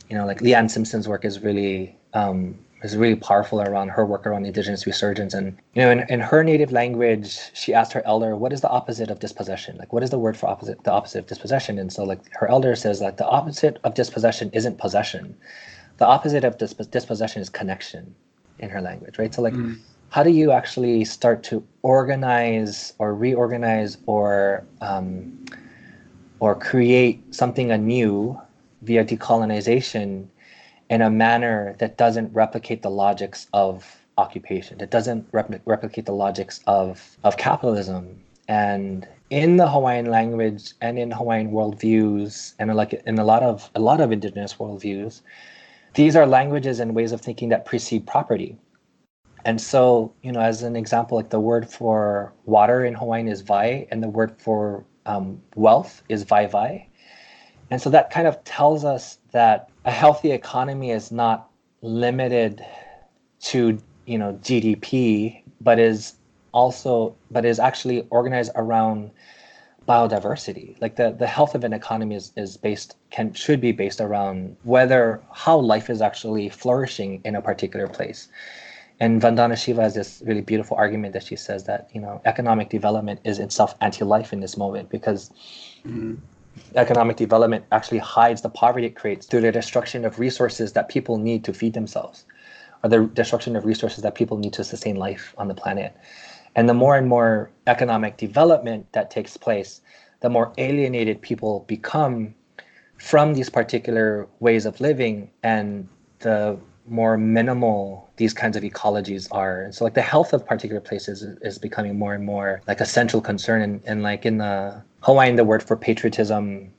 [0.08, 4.26] you know like leanne simpson's work is really um is really powerful around her work
[4.26, 5.34] around indigenous resurgence.
[5.34, 8.68] And you know in, in her native language she asked her elder what is the
[8.70, 9.76] opposite of dispossession?
[9.76, 11.78] Like what is the word for opposite the opposite of dispossession?
[11.78, 15.36] And so like her elder says that the opposite of dispossession isn't possession
[16.00, 18.14] the opposite of disp- dispossession is connection
[18.58, 19.78] in her language right so like mm.
[20.10, 25.44] how do you actually start to organize or reorganize or um,
[26.40, 28.40] or create something anew
[28.82, 30.26] via decolonization
[30.88, 36.12] in a manner that doesn't replicate the logics of occupation, that doesn't rep- replicate the
[36.12, 38.20] logics of, of capitalism.
[38.48, 43.70] And in the Hawaiian language and in Hawaiian worldviews, and like in a lot of
[43.76, 45.20] a lot of indigenous worldviews,
[45.94, 48.56] these are languages and ways of thinking that precede property.
[49.44, 53.42] And so, you know, as an example, like the word for water in Hawaiian is
[53.42, 56.86] wai, and the word for um, wealth is waiwai.
[57.70, 61.50] And so that kind of tells us that a healthy economy is not
[61.82, 62.64] limited
[63.40, 66.14] to you know GDP, but is
[66.52, 69.10] also but is actually organized around
[69.90, 70.80] biodiversity.
[70.80, 74.56] Like the, the health of an economy is, is based can should be based around
[74.62, 78.28] whether how life is actually flourishing in a particular place.
[79.02, 82.68] And Vandana Shiva has this really beautiful argument that she says that you know economic
[82.78, 85.30] development is itself anti-life in this moment because
[85.84, 86.14] mm-hmm
[86.74, 91.16] economic development actually hides the poverty it creates through the destruction of resources that people
[91.16, 92.24] need to feed themselves
[92.82, 95.96] or the destruction of resources that people need to sustain life on the planet.
[96.56, 99.80] And the more and more economic development that takes place,
[100.20, 102.34] the more alienated people become
[102.98, 105.88] from these particular ways of living and
[106.18, 109.62] the more minimal these kinds of ecologies are.
[109.62, 112.86] And so like the health of particular places is, becoming more and more like a
[112.86, 113.62] central concern.
[113.62, 116.72] And, and like in the Hawaiian, the word for patriotism,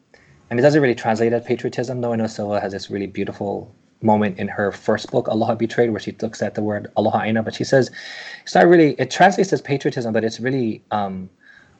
[0.49, 2.11] and it doesn't really translate as patriotism, though.
[2.11, 5.99] I know Silva has this really beautiful moment in her first book, Aloha Betrayed, where
[5.99, 7.91] she looks at the word aloha aina, but she says
[8.43, 11.29] it's not really, it translates as patriotism, but it's really um,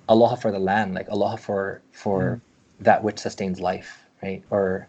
[0.10, 2.84] aloha for the land, like aloha for, for mm.
[2.84, 4.44] that which sustains life, right?
[4.50, 4.88] Or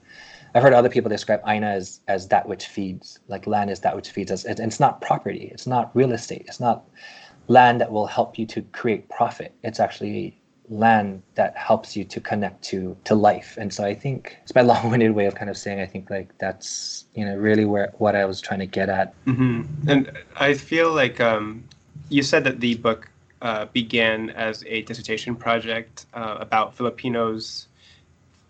[0.54, 3.96] I've heard other people describe aina as, as that which feeds, like land is that
[3.96, 4.44] which feeds us.
[4.44, 6.84] It, it's not property, it's not real estate, it's not
[7.48, 9.54] land that will help you to create profit.
[9.62, 10.41] It's actually
[10.72, 13.56] land that helps you to connect to to life.
[13.60, 16.36] And so i think it's my long-winded way of kind of saying i think like
[16.38, 19.14] that's you know really where what i was trying to get at.
[19.26, 19.88] Mm-hmm.
[19.88, 21.62] and i feel like um,
[22.08, 23.08] you said that the book
[23.42, 27.68] uh, began as a dissertation project uh, about filipinos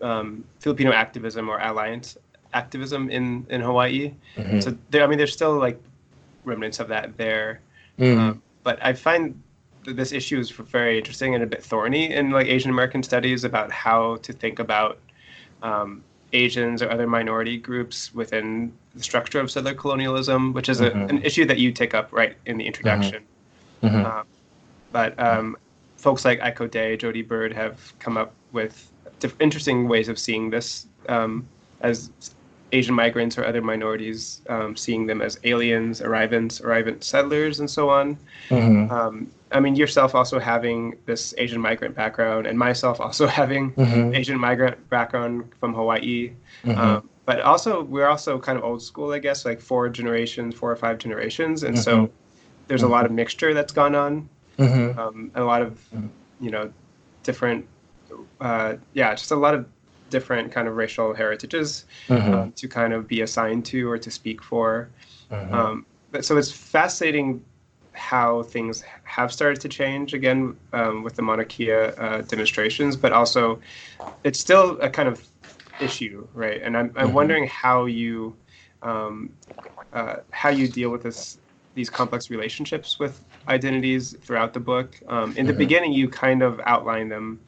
[0.01, 2.17] um, filipino activism or alliance
[2.53, 4.13] activism in in hawaii.
[4.37, 4.59] Mm-hmm.
[4.59, 5.79] so there i mean there's still like
[6.45, 7.61] remnants of that there.
[7.99, 9.39] Um, but i find
[9.85, 13.71] this issue is very interesting and a bit thorny in like Asian American studies about
[13.71, 14.99] how to think about
[15.61, 16.03] um,
[16.33, 21.09] Asians or other minority groups within the structure of settler colonialism, which is mm-hmm.
[21.09, 23.23] an issue that you take up right in the introduction.
[23.81, 23.95] Mm-hmm.
[23.95, 24.05] mm-hmm.
[24.05, 24.25] Um,
[24.91, 25.57] but um,
[25.97, 30.51] folks like Iyko Day, Jodi Byrd have come up with diff- interesting ways of seeing
[30.51, 31.47] this um,
[31.81, 32.11] as
[32.73, 37.89] Asian migrants or other minorities, um, seeing them as aliens, arrivants, arrivant settlers, and so
[37.89, 38.17] on.
[39.53, 39.57] Mm-hmm.
[39.57, 44.15] I mean, yourself also having this Asian migrant background, and myself also having mm-hmm.
[44.15, 46.33] Asian migrant background from Hawaii.
[46.63, 46.79] Mm-hmm.
[46.79, 50.71] Um, but also, we're also kind of old school, I guess, like four generations, four
[50.71, 52.13] or five generations, and so mm-hmm.
[52.67, 54.27] there's a lot of mixture that's gone on,
[54.57, 54.99] mm-hmm.
[54.99, 56.07] um, a lot of, mm-hmm.
[56.41, 56.73] you know,
[57.23, 57.65] different,
[58.41, 59.65] uh, yeah, just a lot of
[60.09, 62.33] different kind of racial heritages mm-hmm.
[62.33, 64.89] um, to kind of be assigned to or to speak for.
[65.31, 65.53] Mm-hmm.
[65.53, 67.43] Um, but, so it's fascinating
[67.93, 73.11] how things have started to change again um, with the Mauna Kea uh, demonstrations, but
[73.11, 73.59] also
[74.23, 75.25] it's still a kind of
[75.79, 76.61] issue, right?
[76.61, 77.13] And I'm, I'm mm-hmm.
[77.13, 78.35] wondering how you
[78.81, 79.31] um,
[79.93, 81.37] uh, how you deal with this
[81.75, 84.99] these complex relationships with identities throughout the book.
[85.07, 85.59] Um, in the mm-hmm.
[85.59, 87.39] beginning, you kind of outline them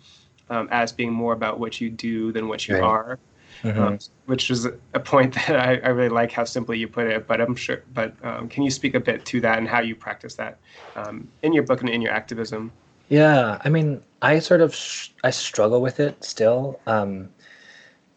[0.49, 2.83] um, as being more about what you do than what you right.
[2.83, 3.19] are.
[3.63, 3.81] Mm-hmm.
[3.81, 7.27] Um, which is a point that I, I, really like how simply you put it.
[7.27, 7.83] But I'm sure.
[7.93, 10.59] But um, can you speak a bit to that and how you practice that
[10.95, 12.71] um, in your book and in your activism?
[13.09, 16.79] Yeah, I mean, I sort of sh- I struggle with it still.
[16.87, 17.29] Um,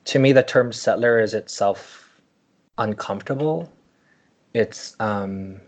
[0.07, 2.21] to me, the term settler is itself
[2.79, 3.71] uncomfortable.
[4.55, 5.61] It's um,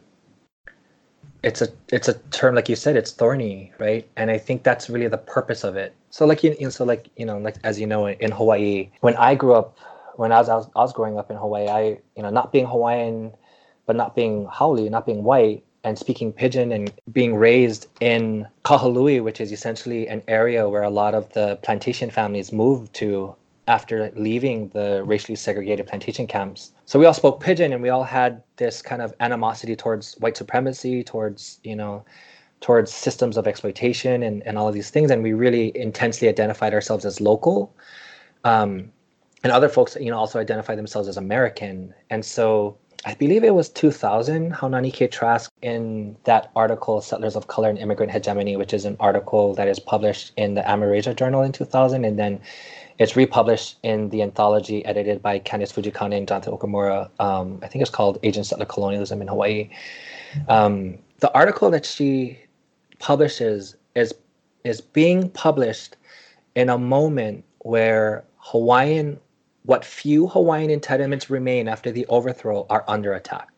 [1.43, 4.91] it's a it's a term like you said it's thorny right and i think that's
[4.91, 7.86] really the purpose of it so like you, so like you know like as you
[7.86, 9.78] know in hawaii when i grew up
[10.20, 11.82] when I was, I was I was growing up in Hawaii, I
[12.14, 13.32] you know not being Hawaiian,
[13.86, 19.22] but not being haole, not being white, and speaking pidgin and being raised in Kahului,
[19.24, 23.34] which is essentially an area where a lot of the plantation families moved to
[23.66, 26.72] after leaving the racially segregated plantation camps.
[26.91, 30.36] So we all spoke pidgin and we all had this kind of animosity towards white
[30.36, 32.05] supremacy, towards, you know,
[32.61, 35.12] towards systems of exploitation and, and all of these things.
[35.12, 37.72] And we really intensely identified ourselves as local.
[38.43, 38.91] Um,
[39.45, 41.95] and other folks, you know, also identify themselves as American.
[42.11, 42.76] And so
[43.07, 48.13] I believe it was 2000, Haunani-Kay Trask in that article, Settlers of Color and Immigrant
[48.13, 52.05] Hegemony, which is an article that is published in the Amerasia Journal in 2000.
[52.05, 52.41] And then
[52.99, 57.09] it's republished in the anthology edited by Candice Fujikane and Jonathan Okamura.
[57.19, 59.71] Um, I think it's called Asian Settler Colonialism in Hawaii.
[60.49, 62.39] Um, the article that she
[62.99, 64.13] publishes is
[64.63, 65.97] is being published
[66.55, 69.19] in a moment where Hawaiian
[69.71, 73.49] what few Hawaiian entitlements remain after the overthrow are under attack.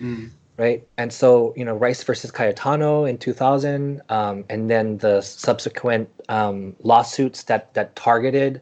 [0.00, 0.30] Mm.
[0.56, 0.84] Right.
[0.98, 6.74] And so, you know, Rice versus Cayetano in 2000, um, and then the subsequent um,
[6.82, 8.60] lawsuits that, that targeted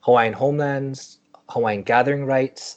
[0.00, 1.18] Hawaiian homelands,
[1.50, 2.76] Hawaiian gathering rights,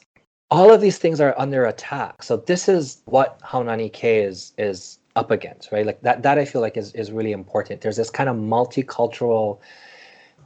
[0.50, 2.22] all of these things are under attack.
[2.22, 5.86] So this is what Haunani-Kay is is up against, right?
[5.86, 7.80] Like that that I feel like is, is really important.
[7.80, 9.60] There's this kind of multicultural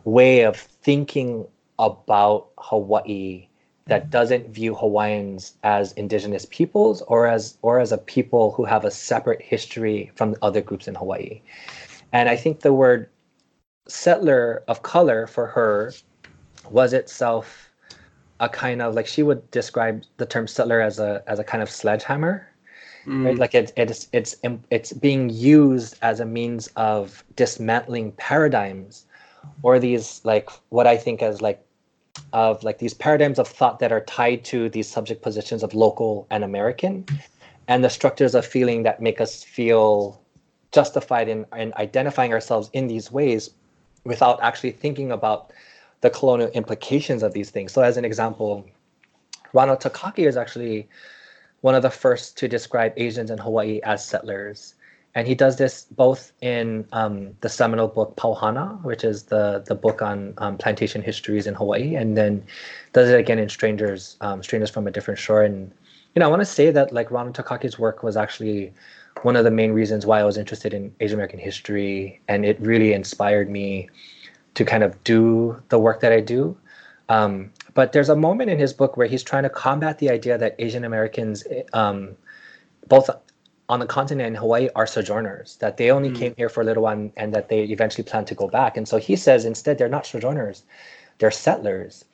[0.04, 1.46] way of thinking
[1.80, 3.48] about Hawaii
[3.86, 8.84] that doesn't view Hawaiians as indigenous peoples or as or as a people who have
[8.84, 11.40] a separate history from other groups in Hawaii.
[12.12, 13.08] And I think the word
[13.88, 15.92] settler of color for her
[16.70, 17.70] was itself
[18.38, 21.62] a kind of like she would describe the term settler as a as a kind
[21.62, 22.46] of sledgehammer
[23.06, 23.24] mm.
[23.24, 24.36] right like it, it's it's
[24.70, 29.06] it's being used as a means of dismantling paradigms
[29.62, 31.62] or these like what i think as like
[32.32, 36.26] of like these paradigms of thought that are tied to these subject positions of local
[36.30, 37.04] and American,
[37.68, 40.20] and the structures of feeling that make us feel
[40.72, 43.50] justified in, in identifying ourselves in these ways
[44.04, 45.52] without actually thinking about
[46.00, 47.72] the colonial implications of these things.
[47.72, 48.66] So, as an example,
[49.52, 50.88] Ronald Takaki is actually
[51.60, 54.74] one of the first to describe Asians in Hawaii as settlers
[55.14, 59.62] and he does this both in um, the seminal book Pau Hana, which is the
[59.66, 62.44] the book on um, plantation histories in Hawaii, and then
[62.92, 65.42] does it again in Strangers, um, Strangers from a Different Shore.
[65.42, 65.72] And
[66.14, 68.72] you know, I want to say that like Ronald Takaki's work was actually
[69.22, 72.60] one of the main reasons why I was interested in Asian American history, and it
[72.60, 73.88] really inspired me
[74.54, 76.56] to kind of do the work that I do.
[77.08, 80.38] Um, but there's a moment in his book where he's trying to combat the idea
[80.38, 81.42] that Asian Americans,
[81.72, 82.16] um,
[82.86, 83.10] both
[83.70, 86.16] on the continent in Hawaii are sojourners, that they only mm.
[86.16, 88.76] came here for a little while and that they eventually plan to go back.
[88.76, 90.64] And so he says instead they're not sojourners,
[91.18, 92.04] they're settlers,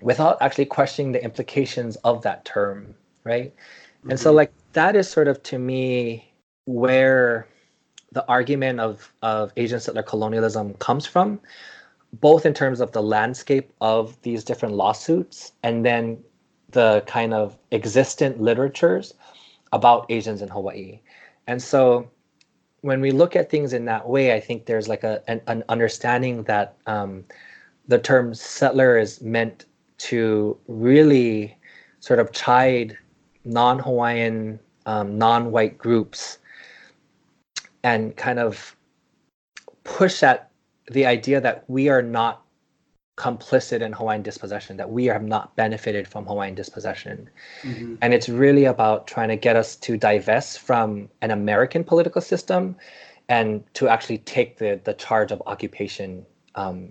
[0.00, 3.54] without actually questioning the implications of that term, right?
[3.54, 4.10] Mm-hmm.
[4.12, 4.36] And so mm-hmm.
[4.38, 6.32] like that is sort of to me
[6.64, 7.46] where
[8.12, 11.40] the argument of, of Asian settler colonialism comes from,
[12.14, 16.18] both in terms of the landscape of these different lawsuits and then
[16.70, 19.12] the kind of existent literatures
[19.72, 21.00] about Asians in Hawaii.
[21.46, 22.10] And so
[22.82, 25.64] when we look at things in that way, I think there's like a an, an
[25.68, 27.24] understanding that um,
[27.88, 29.66] the term settler is meant
[29.98, 31.56] to really
[32.00, 32.96] sort of chide
[33.44, 36.38] non-Hawaiian, um, non-white groups
[37.82, 38.76] and kind of
[39.84, 40.50] push at
[40.90, 42.44] the idea that we are not
[43.26, 47.28] complicit in Hawaiian dispossession, that we have not benefited from Hawaiian dispossession.
[47.62, 47.96] Mm-hmm.
[48.02, 50.88] And it's really about trying to get us to divest from
[51.20, 52.62] an American political system
[53.28, 56.88] and to actually take the, the charge of occupation, um,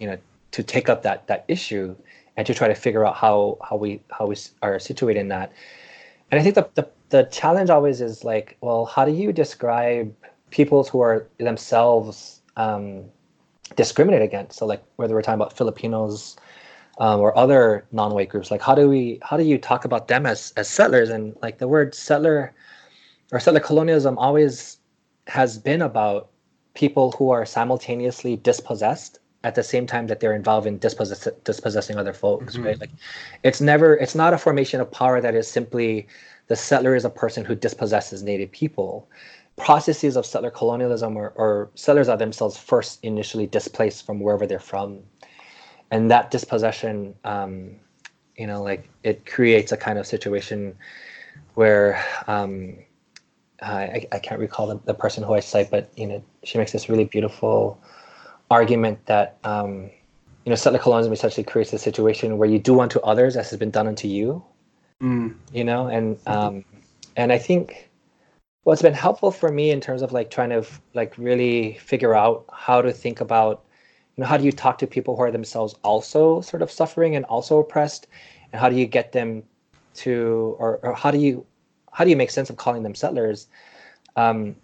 [0.00, 0.18] you know,
[0.56, 1.96] to take up that, that issue
[2.36, 5.48] and to try to figure out how, how we how we are situated in that.
[6.30, 10.14] And I think the, the, the challenge always is like, well, how do you describe
[10.50, 13.04] peoples who are themselves um,
[13.76, 14.58] discriminate against.
[14.58, 16.36] So like whether we're talking about Filipinos
[16.98, 20.26] um, or other non-white groups, like how do we how do you talk about them
[20.26, 21.08] as as settlers?
[21.08, 22.52] And like the word settler
[23.32, 24.78] or settler colonialism always
[25.26, 26.30] has been about
[26.74, 31.96] people who are simultaneously dispossessed at the same time that they're involved in dispossess- dispossessing
[31.96, 32.66] other folks, mm-hmm.
[32.66, 32.80] right?
[32.80, 32.90] Like
[33.42, 36.06] it's never it's not a formation of power that is simply
[36.48, 39.08] the settler is a person who dispossesses native people
[39.60, 44.58] processes of settler colonialism or, or settlers are themselves first initially displaced from wherever they're
[44.58, 45.00] from
[45.90, 47.76] and that dispossession um,
[48.36, 50.76] you know like it creates a kind of situation
[51.54, 52.76] where um,
[53.62, 56.72] I, I can't recall the, the person who I cite, but you know she makes
[56.72, 57.78] this really beautiful
[58.50, 59.90] argument that um,
[60.44, 63.58] you know, settler colonialism essentially creates a situation where you do unto others as has
[63.58, 64.42] been done unto you.
[65.02, 65.34] Mm.
[65.52, 66.64] You know, and um,
[67.16, 67.89] and I think
[68.64, 72.44] what's been helpful for me in terms of like trying to like really figure out
[72.52, 73.64] how to think about
[74.16, 77.16] you know how do you talk to people who are themselves also sort of suffering
[77.16, 78.06] and also oppressed?
[78.52, 79.44] And how do you get them
[79.94, 81.46] to or, or how do you
[81.92, 83.46] how do you make sense of calling them settlers?
[84.16, 84.56] Um,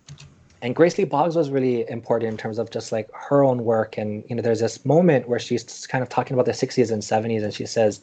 [0.63, 3.97] and Grace Lee Boggs was really important in terms of just like her own work.
[3.99, 7.03] And you know there's this moment where she's kind of talking about the 60s and
[7.03, 8.01] 70s and she says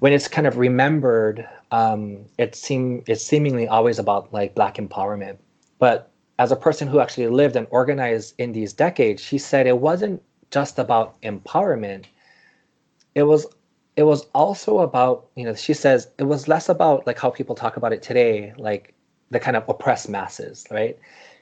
[0.00, 5.38] when it's kind of remembered um, it seem it's seemingly always about like black empowerment.
[5.78, 9.78] But as a person who actually lived and organized in these decades she said it
[9.78, 12.04] wasn't just about empowerment.
[13.14, 13.46] It was
[13.96, 17.54] it was also about you know she says it was less about like how people
[17.54, 18.94] talk about it today like
[19.30, 20.98] the kind of oppressed masses right?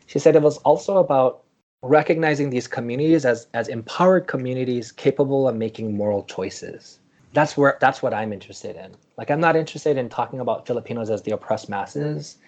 [0.06, 1.42] She said it was also about
[1.82, 7.00] recognizing these communities as as empowered communities capable of making moral choices
[7.34, 8.96] that's where that's what i'm interested in.
[9.18, 12.38] Like i'm not interested in talking about filipinos as the oppressed masses.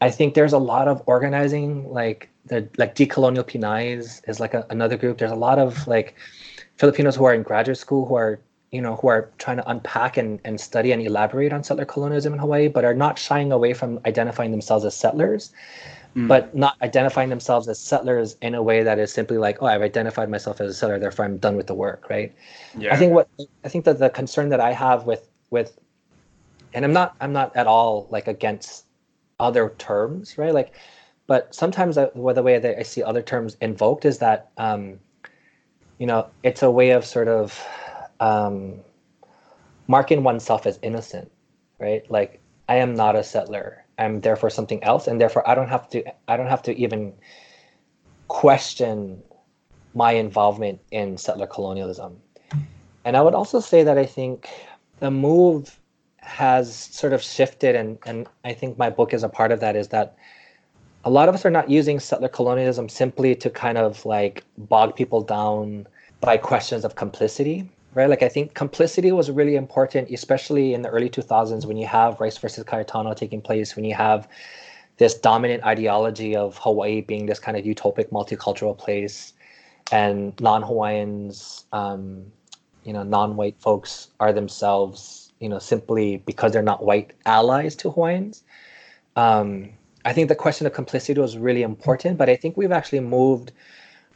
[0.00, 4.66] I think there's a lot of organizing like the like decolonial pinays is like a,
[4.70, 5.18] another group.
[5.18, 6.16] There's a lot of like
[6.76, 8.40] filipinos who are in graduate school who are
[8.72, 12.32] you know who are trying to unpack and, and study and elaborate on settler colonialism
[12.32, 15.52] in hawaii but are not shying away from identifying themselves as settlers
[16.16, 16.26] mm.
[16.26, 19.82] but not identifying themselves as settlers in a way that is simply like oh i've
[19.82, 22.34] identified myself as a settler therefore i'm done with the work right
[22.76, 22.92] yeah.
[22.92, 23.28] i think what
[23.64, 25.78] i think that the concern that i have with with
[26.74, 28.86] and i'm not i'm not at all like against
[29.38, 30.74] other terms right like
[31.28, 34.98] but sometimes I, well, the way that i see other terms invoked is that um
[35.98, 37.62] you know it's a way of sort of
[38.20, 38.80] um,
[39.88, 41.30] marking oneself as innocent,
[41.78, 42.08] right?
[42.10, 43.84] Like I am not a settler.
[43.98, 46.04] I'm therefore something else, and therefore I don't have to.
[46.28, 47.12] I don't have to even
[48.28, 49.22] question
[49.94, 52.20] my involvement in settler colonialism.
[53.04, 54.48] And I would also say that I think
[55.00, 55.78] the move
[56.18, 59.76] has sort of shifted, and and I think my book is a part of that.
[59.76, 60.16] Is that
[61.04, 64.96] a lot of us are not using settler colonialism simply to kind of like bog
[64.96, 65.86] people down
[66.20, 68.10] by questions of complicity right?
[68.10, 72.20] Like I think complicity was really important, especially in the early 2000s when you have
[72.20, 74.28] Rice versus Cayetano taking place, when you have
[74.98, 79.32] this dominant ideology of Hawaii being this kind of utopic multicultural place,
[79.92, 82.24] and non-Hawaiians, um,
[82.84, 87.90] you know, non-white folks are themselves, you know, simply because they're not white allies to
[87.90, 88.42] Hawaiians.
[89.16, 89.70] Um,
[90.04, 93.52] I think the question of complicity was really important, but I think we've actually moved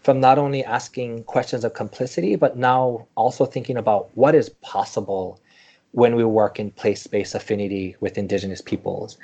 [0.03, 5.39] from not only asking questions of complicity, but now also thinking about what is possible
[5.93, 9.19] when we work in place-based affinity with indigenous peoples.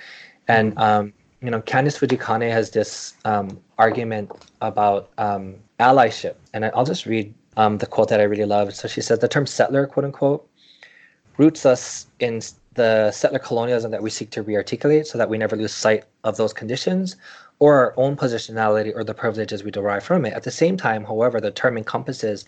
[0.49, 6.85] And um, you know, Candice Fujikane has this um, argument about um, allyship, and I'll
[6.85, 8.75] just read um, the quote that I really love.
[8.75, 10.49] So she says, "The term settler, quote unquote,
[11.37, 12.41] roots us in
[12.75, 16.37] the settler colonialism that we seek to rearticulate, so that we never lose sight of
[16.37, 17.17] those conditions,
[17.59, 20.35] or our own positionality or the privileges we derive from it.
[20.35, 22.45] At the same time, however, the term encompasses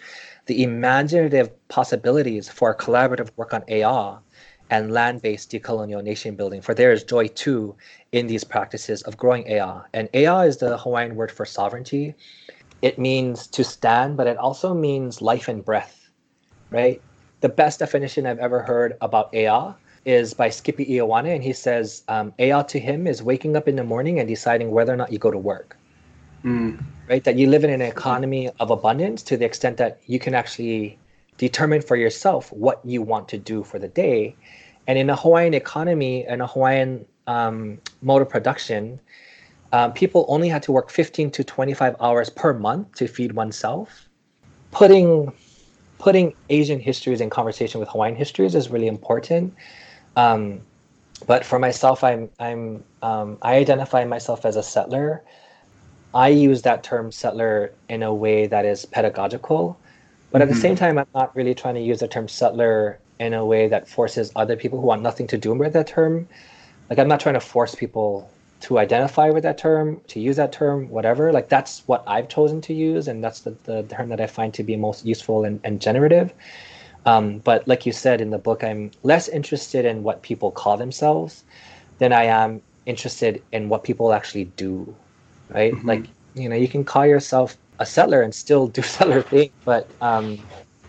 [0.47, 4.19] the imaginative possibilities for collaborative work on EA
[4.71, 6.61] and land-based decolonial nation building.
[6.61, 7.75] For there is joy too
[8.13, 9.83] in these practices of growing EA.
[9.95, 12.15] And EA is the Hawaiian word for sovereignty.
[12.83, 16.11] It means to stand, but it also means life and breath,
[16.71, 17.01] right?
[17.41, 19.75] The best definition I've ever heard about EA
[20.09, 23.77] is by Skippy Ioane, and he says um, Ea to him is waking up in
[23.77, 25.77] the morning and deciding whether or not you go to work.
[26.43, 26.83] Mm.
[27.11, 27.23] Right?
[27.25, 30.99] That you live in an economy of abundance to the extent that you can actually
[31.37, 34.35] determine for yourself what you want to do for the day.
[34.87, 38.99] And in a Hawaiian economy and a Hawaiian um, mode of production,
[39.73, 44.09] um, people only had to work 15 to 25 hours per month to feed oneself.
[44.71, 45.33] Putting
[45.99, 49.53] putting Asian histories in conversation with Hawaiian histories is really important
[50.19, 50.61] um,
[51.27, 55.23] but for myself, I'm I'm um, I identify myself as a settler.
[56.13, 59.79] I use that term settler in a way that is pedagogical,
[60.33, 60.55] but at mm-hmm.
[60.55, 63.69] the same time, I'm not really trying to use the term settler in a way
[63.69, 66.27] that forces other people who want nothing to do with that term.
[66.91, 68.29] Like I'm not trying to force people
[68.63, 71.33] to identify with that term, to use that term, whatever.
[71.33, 74.53] Like that's what I've chosen to use, and that's the, the term that I find
[74.55, 76.33] to be most useful and, and generative.
[77.07, 80.77] Um, but like you said in the book, I'm less interested in what people call
[80.77, 81.45] themselves
[81.99, 84.95] than I am interested in what people actually do.
[85.49, 85.73] Right?
[85.73, 85.89] Mm-hmm.
[85.89, 89.89] Like, you know, you can call yourself a settler and still do settler things, but
[90.01, 90.39] um,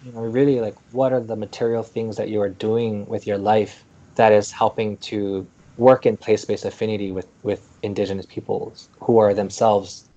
[0.04, 3.38] you know, really like what are the material things that you are doing with your
[3.38, 3.84] life
[4.16, 5.48] that is helping to
[5.78, 10.10] work in place-based affinity with with indigenous peoples who are themselves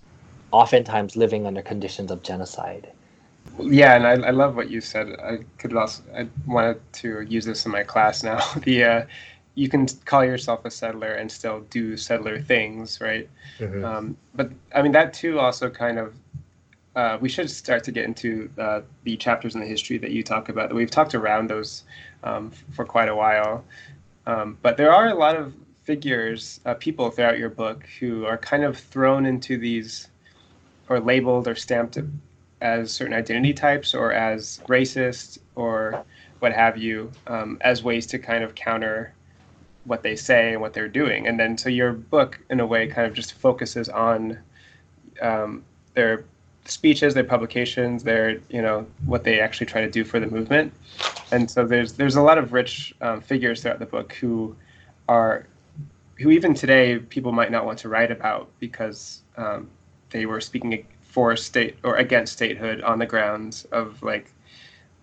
[0.50, 2.90] oftentimes living under conditions of genocide
[3.58, 5.16] Yeah, and I, I love what you said.
[5.20, 8.40] I could also I wanted to use this in my class now.
[8.62, 9.04] The uh,
[9.54, 13.28] you can call yourself a settler and still do settler things, right?
[13.58, 13.84] Mm-hmm.
[13.84, 16.14] Um, but I mean that too also kind of
[16.94, 20.22] uh, we should start to get into uh, the chapters in the history that you
[20.22, 20.74] talk about.
[20.74, 21.84] We've talked around those
[22.22, 23.64] um, for quite a while,
[24.26, 28.38] um, but there are a lot of figures, uh, people throughout your book who are
[28.38, 30.08] kind of thrown into these,
[30.88, 31.98] or labeled or stamped
[32.62, 36.04] as certain identity types or as racist or
[36.38, 39.12] what have you, um, as ways to kind of counter
[39.84, 41.26] what they say and what they're doing.
[41.26, 44.38] And then so your book, in a way, kind of just focuses on
[45.20, 46.24] um, their
[46.64, 50.72] speeches, their publications, their you know what they actually try to do for the movement.
[51.32, 54.54] And so there's there's a lot of rich um, figures throughout the book who
[55.08, 55.46] are
[56.18, 59.68] who even today people might not want to write about because um,
[60.10, 64.32] they were speaking for state or against statehood on the grounds of like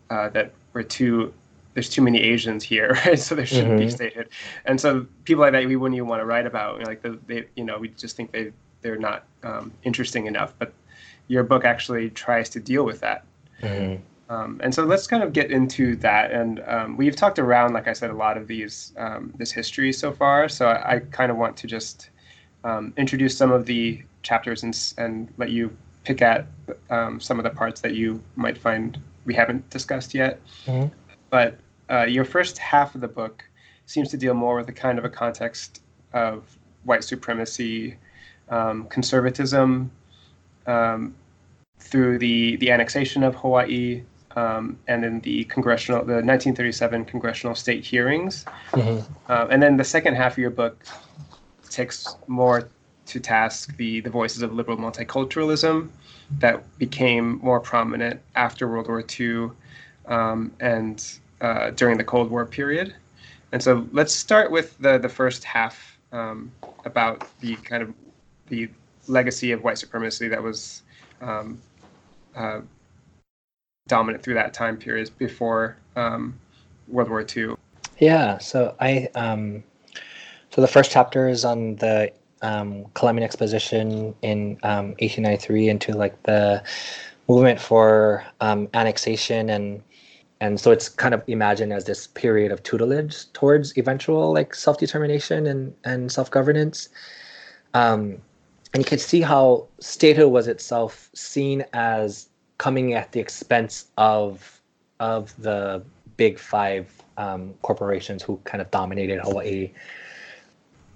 [0.10, 1.32] uh, that we're too
[1.76, 3.20] there's too many Asians here, right?
[3.20, 3.86] So there shouldn't mm-hmm.
[3.86, 4.30] be statehood,
[4.66, 6.84] and so people like that we wouldn't even want to write about.
[6.84, 8.52] Like the, they, you know, we just think they
[8.82, 10.54] they're not um, interesting enough.
[10.58, 10.74] But
[11.28, 13.24] your book actually tries to deal with that.
[13.62, 14.02] Mm-hmm.
[14.34, 16.32] Um, and so let's kind of get into that.
[16.32, 19.94] And um, we've talked around, like I said, a lot of these um, this history
[19.94, 20.50] so far.
[20.50, 22.10] So I, I kind of want to just
[22.64, 26.48] um, introduce some of the chapters and and let you pick at
[26.90, 30.40] um, some of the parts that you might find we haven't discussed yet.
[30.66, 30.94] Mm-hmm.
[31.30, 33.44] But uh, your first half of the book
[33.86, 35.82] seems to deal more with a kind of a context
[36.14, 37.98] of white supremacy,
[38.50, 39.92] um, conservatism,
[41.80, 44.04] through the the annexation of Hawaii,
[44.36, 48.46] um, and then the congressional, the 1937 congressional state hearings.
[48.72, 49.12] Mm-hmm.
[49.32, 50.86] Uh, and then the second half of your book
[51.70, 52.70] takes more
[53.10, 55.90] to task the, the voices of liberal multiculturalism
[56.40, 59.50] that became more prominent after World War II
[60.08, 62.94] um, and uh, during the Cold War period.
[63.52, 66.52] And so let's start with the, the first half um,
[66.86, 67.94] about the kind of
[68.48, 68.70] the
[69.08, 70.84] legacy of white supremacy that was
[71.22, 71.60] um,
[72.36, 72.62] uh,
[73.88, 76.40] dominant through that time period before um,
[76.88, 77.56] World War II.
[77.98, 79.64] Yeah, so I um,
[80.52, 86.22] so the first chapter is on the um, Columbian Exposition in um, 1893 into like
[86.24, 86.64] the
[87.28, 89.84] movement for um, annexation and
[90.42, 95.46] and so it's kind of imagined as this period of tutelage towards eventual like self-determination
[95.48, 96.90] and and self-governance
[97.74, 98.18] um,
[98.74, 104.62] and you can see how statehood was itself seen as coming at the expense of
[105.00, 105.84] of the
[106.18, 109.72] big five um, corporations who kind of dominated Hawaii.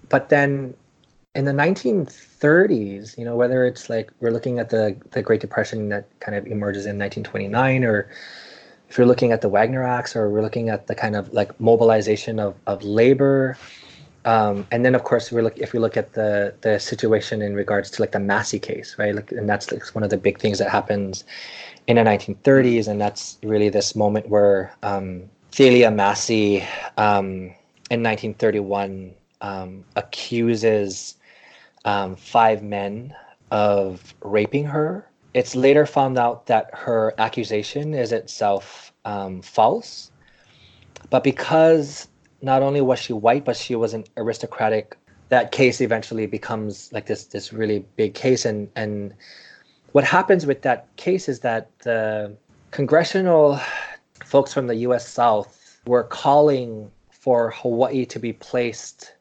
[0.09, 0.73] But then
[1.35, 5.89] in the 1930s, you know, whether it's like we're looking at the the Great Depression
[5.89, 8.09] that kind of emerges in 1929, or
[8.89, 11.59] if you're looking at the Wagner Acts, or we're looking at the kind of like
[11.59, 13.57] mobilization of of labor.
[14.25, 17.55] Um, and then, of course, we look if we look at the the situation in
[17.55, 19.15] regards to like the Massie case, right?
[19.15, 21.23] Like, and that's like one of the big things that happens
[21.87, 26.61] in the 1930s, and that's really this moment where um, Thalia Massie
[26.97, 27.51] um,
[27.89, 31.15] in 1931 um, accuses
[31.85, 33.13] um, five men
[33.51, 35.07] of raping her.
[35.33, 40.11] It's later found out that her accusation is itself um, false,
[41.09, 42.07] but because
[42.41, 44.97] not only was she white, but she was an aristocratic.
[45.29, 49.13] That case eventually becomes like this this really big case, and and
[49.93, 52.35] what happens with that case is that the
[52.71, 53.59] congressional
[54.23, 55.07] folks from the U.S.
[55.07, 59.13] South were calling for Hawaii to be placed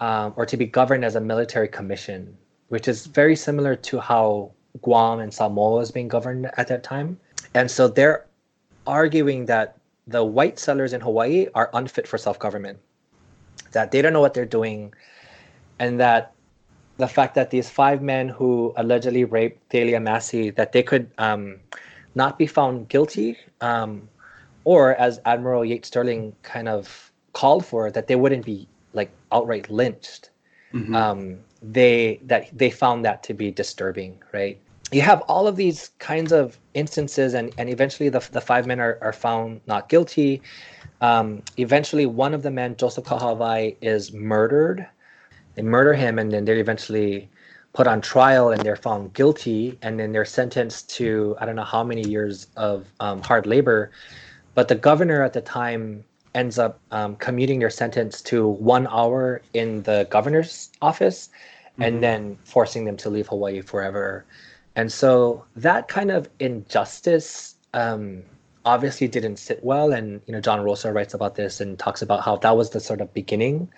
[0.00, 2.36] um, or to be governed as a military commission,
[2.68, 7.18] which is very similar to how Guam and Samoa was being governed at that time.
[7.54, 8.26] And so they're
[8.86, 9.76] arguing that
[10.06, 12.78] the white settlers in Hawaii are unfit for self government,
[13.72, 14.92] that they don't know what they're doing,
[15.78, 16.32] and that
[16.96, 21.60] the fact that these five men who allegedly raped Thalia Massie, that they could um,
[22.14, 24.08] not be found guilty, um,
[24.64, 29.70] or as Admiral Yates Stirling kind of called for, that they wouldn't be like outright
[29.70, 30.30] lynched.
[30.72, 30.94] Mm-hmm.
[30.94, 34.58] Um, they that they found that to be disturbing, right?
[34.94, 38.80] you have all of these kinds of instances and, and eventually the, the five men
[38.80, 40.42] are, are found not guilty
[41.00, 44.86] um, eventually one of the men joseph kahahawai is murdered
[45.54, 47.28] they murder him and then they're eventually
[47.72, 51.64] put on trial and they're found guilty and then they're sentenced to i don't know
[51.64, 53.90] how many years of um, hard labor
[54.54, 56.04] but the governor at the time
[56.34, 61.82] ends up um, commuting their sentence to one hour in the governor's office mm-hmm.
[61.82, 64.24] and then forcing them to leave hawaii forever
[64.76, 68.22] And so that kind of injustice um,
[68.64, 69.92] obviously didn't sit well.
[69.92, 72.80] And you know, John Rosa writes about this and talks about how that was the
[72.80, 73.68] sort of beginning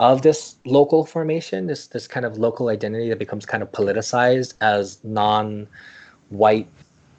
[0.00, 4.54] of this local formation, this this kind of local identity that becomes kind of politicized
[4.60, 6.68] as non-white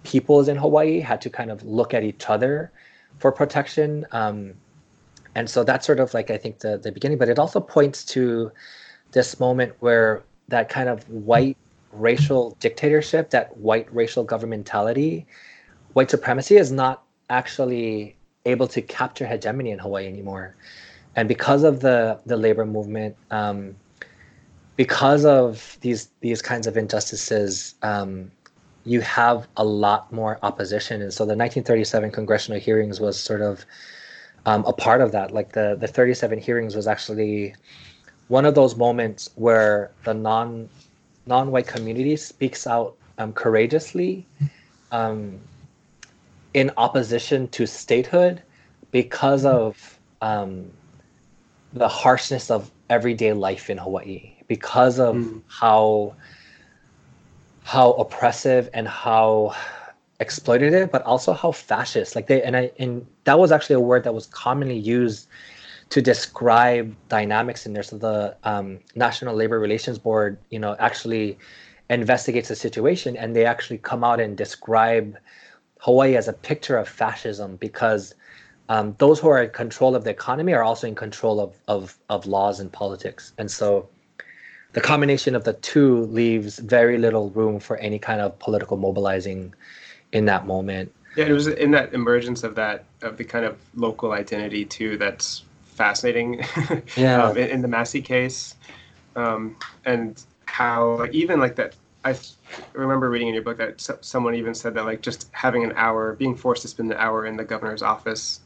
[0.04, 2.72] peoples in Hawaii had to kind of look at each other
[3.20, 4.06] for protection.
[4.12, 4.54] Um,
[5.36, 8.04] and so that's sort of like I think the the beginning, but it also points
[8.06, 8.52] to
[9.12, 11.58] this moment where that kind of white
[11.92, 15.26] racial dictatorship, that white racial governmentality,
[15.94, 18.16] white supremacy is not actually
[18.46, 20.56] able to capture hegemony in Hawaii anymore.
[21.16, 23.76] And because of the the labor movement, um,
[24.78, 28.32] because of these these kinds of injustices, um,
[28.86, 31.02] you have a lot more opposition.
[31.02, 33.66] And so the 1937 congressional hearings was sort of
[34.46, 35.32] um, a part of that.
[35.32, 37.56] Like the the 37 hearings was actually
[38.28, 40.70] one of those moments where the non
[41.26, 44.26] non-white community speaks out um, courageously
[44.92, 45.40] um,
[46.54, 48.42] in opposition to statehood
[48.92, 50.72] because of um,
[51.74, 55.42] the harshness of everyday life in Hawaii, because of mm.
[55.48, 56.16] how
[57.64, 59.56] how oppressive and how
[60.20, 62.16] exploitative, but also how fascist.
[62.16, 65.28] Like they and I and that was actually a word that was commonly used
[65.90, 67.84] to describe dynamics in there.
[67.84, 71.38] So the um, National Labor Relations Board, you know, actually
[71.90, 75.18] investigates the situation, and they actually come out and describe
[75.80, 78.16] Hawaii as a picture of fascism because
[78.70, 81.98] um, those who are in control of the economy are also in control of, of
[82.10, 83.88] of laws and politics, and so
[84.74, 89.54] the combination of the two leaves very little room for any kind of political mobilizing
[90.16, 90.92] in that moment.
[91.18, 94.98] Yeah, it was in that emergence of that of the kind of local identity too
[94.98, 96.44] that's fascinating.
[96.96, 97.24] Yeah.
[97.24, 98.56] um, in, in, the Massie case,
[99.16, 101.76] um, and how like, even like that.
[102.06, 102.16] I
[102.74, 106.14] remember reading in your book that someone even said that like just having an hour,
[106.14, 108.42] being forced to spend an hour in the governor's office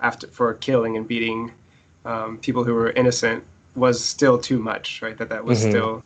[0.00, 1.50] after for killing and beating
[2.04, 3.42] um, people who were innocent
[3.74, 5.16] was still too much, right?
[5.16, 5.70] That that was mm-hmm.
[5.70, 6.04] still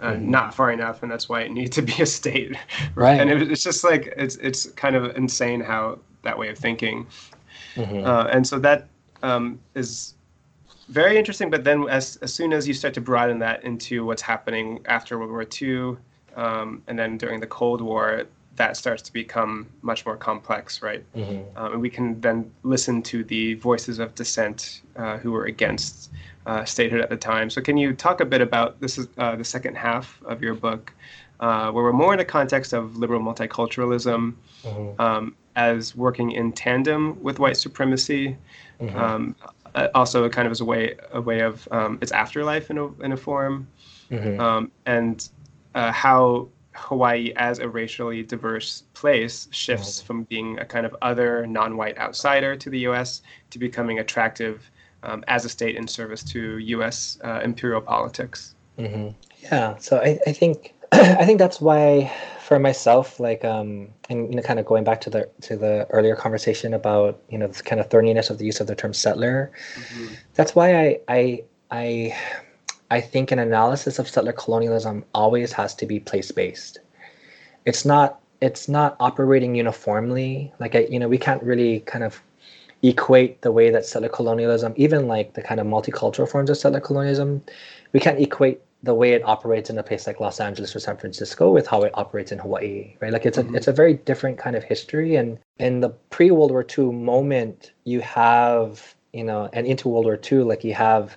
[0.00, 2.56] uh, not far enough, and that's why it needed to be a state.
[2.94, 3.20] Right.
[3.20, 7.06] And it, it's just like it's it's kind of insane how that way of thinking.
[7.76, 8.04] Mm-hmm.
[8.04, 8.88] Uh, and so that
[9.22, 10.14] um, is
[10.88, 11.50] very interesting.
[11.50, 15.18] But then, as as soon as you start to broaden that into what's happening after
[15.18, 15.96] World War II,
[16.36, 18.24] um, and then during the Cold War,
[18.60, 21.02] that starts to become much more complex, right?
[21.14, 21.58] Mm-hmm.
[21.58, 26.10] Um, and we can then listen to the voices of dissent uh, who were against
[26.44, 27.48] uh, statehood at the time.
[27.48, 28.98] So, can you talk a bit about this?
[28.98, 30.92] Is uh, the second half of your book,
[31.40, 35.00] uh, where we're more in the context of liberal multiculturalism mm-hmm.
[35.00, 38.36] um, as working in tandem with white supremacy.
[38.78, 38.98] Mm-hmm.
[38.98, 39.36] Um,
[39.74, 42.86] uh, also, kind of as a way a way of um, its afterlife in a
[43.04, 43.66] in a form,
[44.10, 44.38] mm-hmm.
[44.38, 45.16] Um, and
[45.74, 46.48] uh, how
[46.80, 50.06] Hawaii as a racially diverse place shifts mm-hmm.
[50.06, 53.22] from being a kind of other non-white outsider to the U.S.
[53.50, 54.70] to becoming attractive
[55.02, 57.18] um, as a state in service to U.S.
[57.22, 58.54] Uh, imperial politics.
[58.78, 59.08] Mm-hmm.
[59.42, 64.36] Yeah, so I, I think I think that's why for myself, like um, and you
[64.36, 67.62] know, kind of going back to the to the earlier conversation about you know this
[67.62, 69.52] kind of thorniness of the use of the term settler.
[69.74, 70.14] Mm-hmm.
[70.34, 72.18] That's why I I I
[72.90, 76.78] I think an analysis of settler colonialism always has to be place based.
[77.64, 80.52] It's not it's not operating uniformly.
[80.58, 82.22] Like I, you know, we can't really kind of
[82.82, 86.80] equate the way that settler colonialism, even like the kind of multicultural forms of settler
[86.80, 87.42] colonialism,
[87.92, 90.96] we can't equate the way it operates in a place like Los Angeles or San
[90.96, 93.12] Francisco with how it operates in Hawaii, right?
[93.12, 93.54] Like it's mm-hmm.
[93.54, 95.16] a it's a very different kind of history.
[95.16, 100.04] And in the pre World War II moment, you have you know, and into World
[100.04, 101.16] War II, like you have,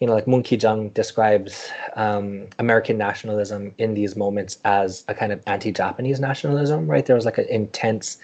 [0.00, 5.32] you know, like Moon-Kie Jung describes um, American nationalism in these moments as a kind
[5.32, 7.06] of anti-Japanese nationalism, right?
[7.06, 8.18] There was like an intense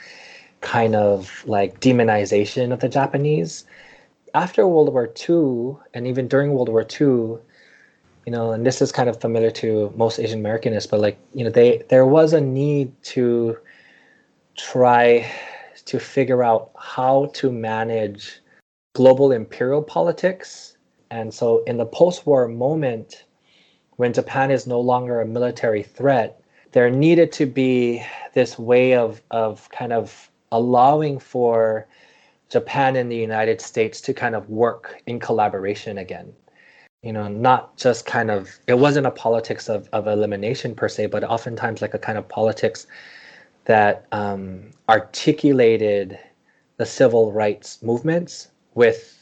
[0.61, 3.65] kind of like demonization of the Japanese.
[4.35, 7.39] After World War II, and even during World War II,
[8.27, 11.45] you know, and this is kind of familiar to most Asian Americanists, but like, you
[11.45, 13.57] know, they there was a need to
[14.57, 15.31] try
[15.87, 18.41] to figure out how to manage
[18.95, 20.70] global imperial politics.
[21.11, 23.25] And so in the post-war moment,
[23.97, 26.41] when Japan is no longer a military threat,
[26.73, 28.05] there needed to be
[28.35, 31.87] this way of of kind of allowing for
[32.49, 36.33] Japan and the United States to kind of work in collaboration again.
[37.03, 41.07] You know, not just kind of, it wasn't a politics of, of elimination per se,
[41.07, 42.87] but oftentimes like a kind of politics
[43.65, 46.19] that um, articulated
[46.77, 49.20] the civil rights movements with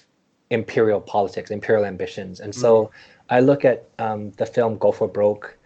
[0.51, 2.41] imperial politics, imperial ambitions.
[2.41, 2.91] And so mm.
[3.31, 5.59] I look at um, the film Go for Broke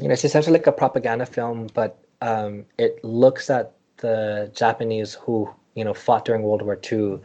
[0.00, 5.14] you know, it's essentially like a propaganda film, but um, it looks at the Japanese
[5.14, 7.18] who you know fought during World War II,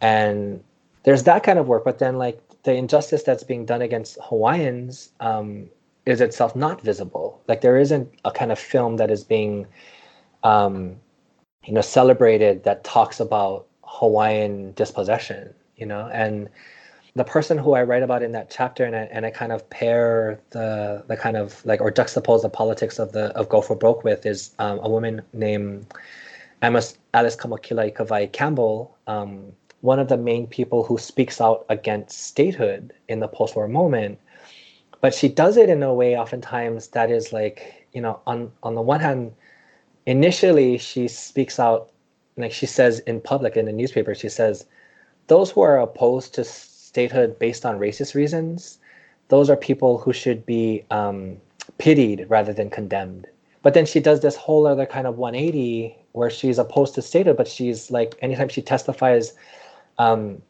[0.00, 0.62] and
[1.02, 1.84] there's that kind of work.
[1.84, 5.68] But then like the injustice that's being done against Hawaiians um,
[6.06, 7.40] is itself not visible.
[7.48, 9.66] Like there isn't a kind of film that is being
[10.44, 10.96] um,
[11.64, 15.52] you know celebrated that talks about Hawaiian dispossession.
[15.78, 16.48] You know, and
[17.14, 19.68] the person who I write about in that chapter, and I, and I kind of
[19.70, 23.76] pair the the kind of like or juxtapose the politics of the of Go for
[23.76, 25.86] Broke with is um, a woman named
[26.62, 32.92] Alice Kamokila Kawai Campbell, um, one of the main people who speaks out against statehood
[33.08, 34.18] in the post-war moment.
[35.00, 38.74] But she does it in a way, oftentimes, that is like you know, on on
[38.74, 39.32] the one hand,
[40.06, 41.90] initially she speaks out,
[42.36, 44.66] like she says in public in the newspaper, she says,
[45.28, 48.78] those who are opposed to statehood based on racist reasons,
[49.28, 51.36] those are people who should be um,
[51.78, 53.26] pitied rather than condemned.
[53.62, 57.36] But then she does this whole other kind of 180 where she's opposed to statehood,
[57.36, 59.34] but she's like, anytime she testifies
[59.98, 60.40] um,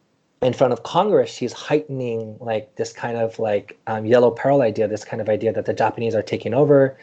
[0.41, 4.87] in front of Congress, she's heightening like this kind of like um, yellow peril idea,
[4.87, 6.97] this kind of idea that the Japanese are taking over.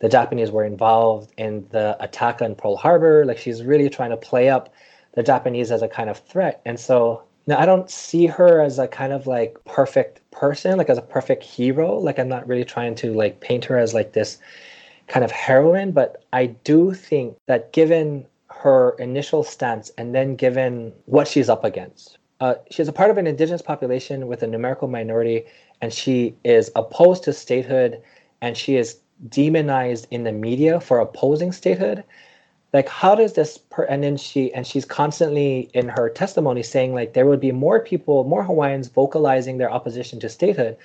[0.00, 3.24] The Japanese were involved in the attack on Pearl Harbor.
[3.24, 4.74] Like she's really trying to play up
[5.14, 6.60] the Japanese as a kind of threat.
[6.64, 10.90] And so now I don't see her as a kind of like perfect person, like
[10.90, 11.98] as a perfect hero.
[11.98, 14.38] Like I'm not really trying to like paint her as like this
[15.08, 20.92] kind of heroine, but I do think that given her initial stance and then given
[21.06, 24.88] what she's up against, uh, she's a part of an indigenous population with a numerical
[24.88, 25.44] minority,
[25.80, 28.00] and she is opposed to statehood,
[28.40, 28.98] and she is
[29.28, 32.02] demonized in the media for opposing statehood
[32.72, 36.94] like how does this per and then she and she's constantly in her testimony saying
[36.94, 40.76] like there would be more people more hawaiians vocalizing their opposition to statehood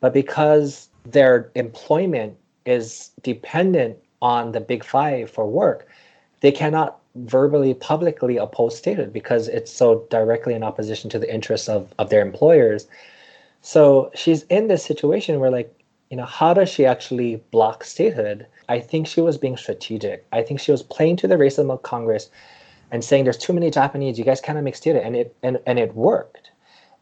[0.00, 2.36] but because their employment
[2.66, 5.86] is dependent on the big five for work
[6.40, 11.68] they cannot verbally publicly oppose statehood because it's so directly in opposition to the interests
[11.68, 12.86] of, of their employers.
[13.62, 15.72] So she's in this situation where like
[16.14, 20.26] you know how does she actually block statehood I think she was being strategic.
[20.32, 22.30] I think she was playing to the racism of Congress
[22.90, 25.78] and saying there's too many Japanese, you guys cannot mix data, and it and, and
[25.78, 26.50] it worked.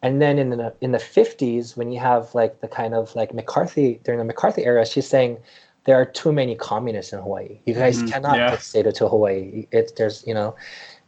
[0.03, 3.35] And then in the in the 50s, when you have like the kind of like
[3.35, 5.39] McCarthy during the McCarthy era, she's saying
[5.85, 7.61] there are too many communists in Hawaii.
[7.67, 8.09] You guys mm-hmm.
[8.09, 8.59] cannot yeah.
[8.73, 9.67] data to Hawaii.
[9.71, 10.57] It's there's you know,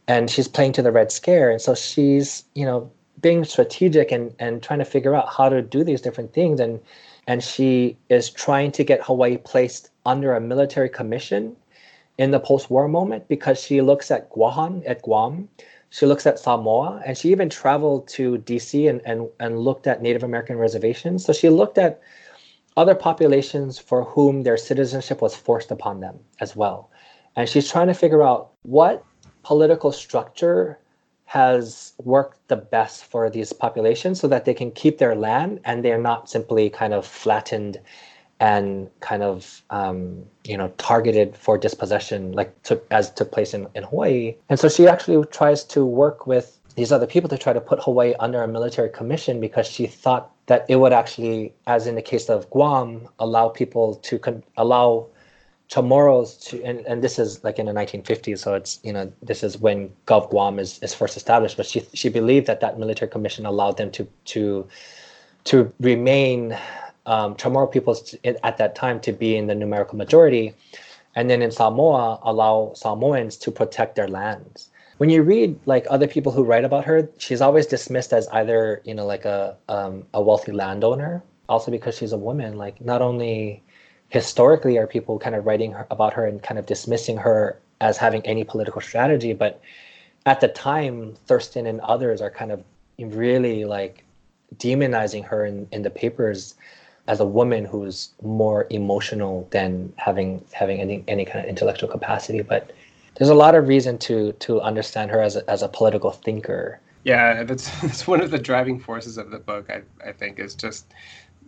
[0.07, 2.89] and she's playing to the Red Scare, and so she's you know
[3.21, 6.79] being strategic and and trying to figure out how to do these different things and
[7.27, 11.55] and she is trying to get Hawaii placed under a military commission
[12.17, 15.49] in the post-war moment because she looks at Guam, at Guam,
[15.89, 20.01] she looks at Samoa, and she even traveled to DC and, and, and looked at
[20.01, 21.23] Native American reservations.
[21.25, 22.01] So she looked at
[22.77, 26.89] other populations for whom their citizenship was forced upon them as well.
[27.35, 29.05] And she's trying to figure out what
[29.43, 30.79] political structure
[31.25, 35.83] has worked the best for these populations so that they can keep their land and
[35.83, 37.79] they're not simply kind of flattened
[38.39, 43.67] and kind of um, you know targeted for dispossession like took as took place in,
[43.75, 44.35] in hawaii.
[44.49, 47.81] And so she actually tries to work with these other people to try to put
[47.81, 52.01] hawaii under a military commission because she thought that it would actually as in the
[52.01, 55.07] case of guam allow people to con- allow
[55.69, 59.43] Chamorros to and, and this is like in the 1950s so it's you know this
[59.43, 63.09] is when Gov Guam is, is first established but she she believed that that military
[63.09, 64.67] commission allowed them to to
[65.45, 66.57] to remain
[67.07, 70.53] um, Chamorro peoples at that time to be in the numerical majority
[71.15, 74.69] and then in Samoa allow Samoans to protect their lands.
[74.97, 78.81] When you read like other people who write about her she's always dismissed as either
[78.85, 83.01] you know like a um, a wealthy landowner also because she's a woman like not
[83.01, 83.63] only
[84.09, 88.25] historically are people kind of writing about her and kind of dismissing her as having
[88.25, 89.61] any political strategy but
[90.25, 92.63] at the time thurston and others are kind of
[92.99, 94.03] really like
[94.57, 96.55] demonizing her in, in the papers
[97.07, 102.41] as a woman who's more emotional than having having any, any kind of intellectual capacity.
[102.41, 102.71] But
[103.17, 106.79] there's a lot of reason to to understand her as a, as a political thinker.
[107.03, 110.55] Yeah that's that's one of the driving forces of the book i, I think is
[110.55, 110.91] just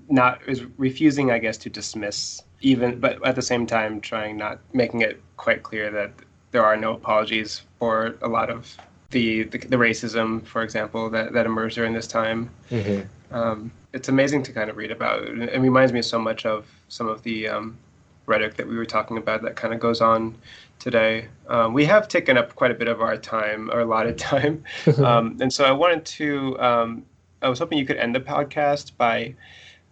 [0.07, 4.59] not is refusing i guess to dismiss even but at the same time trying not
[4.73, 6.11] making it quite clear that
[6.51, 8.75] there are no apologies for a lot of
[9.11, 13.35] the the, the racism for example that, that emerged during this time mm-hmm.
[13.35, 15.37] um, it's amazing to kind of read about it.
[15.49, 17.77] it reminds me so much of some of the um,
[18.25, 20.35] rhetoric that we were talking about that kind of goes on
[20.79, 24.63] today um, we have taken up quite a bit of our time our of time
[24.97, 27.05] um, and so i wanted to um,
[27.41, 29.33] i was hoping you could end the podcast by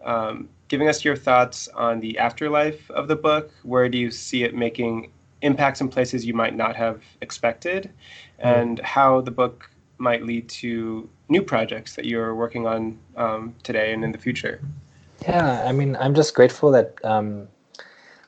[0.03, 3.51] um, giving us your thoughts on the afterlife of the book.
[3.63, 5.11] Where do you see it making
[5.41, 7.91] impacts in places you might not have expected,
[8.39, 13.93] and how the book might lead to new projects that you're working on um, today
[13.93, 14.61] and in the future.
[15.21, 17.47] Yeah, I mean, I'm just grateful that um,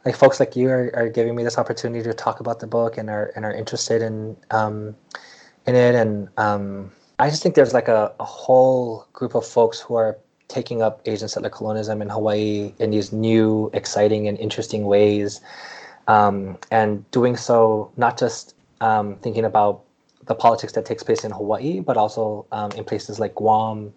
[0.06, 2.98] like folks like you are, are giving me this opportunity to talk about the book
[2.98, 4.96] and are and are interested in um,
[5.66, 9.80] in it, and um, I just think there's like a, a whole group of folks
[9.80, 10.18] who are
[10.48, 15.42] taking up Asian settler colonialism in Hawaii in these new, exciting, and interesting ways,
[16.08, 19.84] um, and doing so not just um, thinking about
[20.26, 23.94] the politics that takes place in Hawaii, but also um, in places like Guam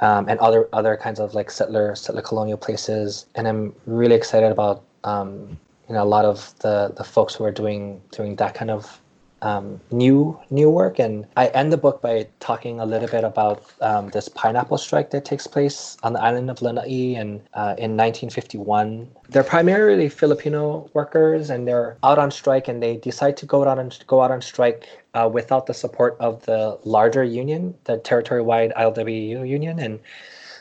[0.00, 3.26] um, and other other kinds of like settler settler colonial places.
[3.34, 5.58] And I'm really excited about um,
[5.88, 9.00] you know a lot of the the folks who are doing doing that kind of
[9.42, 10.98] um, new new work.
[10.98, 15.10] And I end the book by talking a little bit about um, this pineapple strike
[15.10, 19.08] that takes place on the island of Lanai and uh, in 1951.
[19.28, 23.78] They're primarily Filipino workers, and they're out on strike, and they decide to go out
[23.78, 28.72] on go out on strike uh, without the support of the larger union, the territory-wide
[28.76, 30.00] ILWU union, and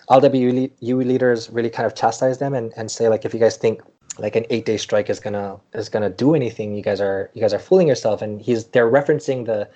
[0.10, 3.82] ILWU leaders really kind of chastise them and, and say like, if you guys think
[4.18, 6.76] like an eight day strike is gonna is gonna do anything.
[6.76, 8.22] You guys are you guys are fooling yourself.
[8.22, 9.70] And he's they're referencing the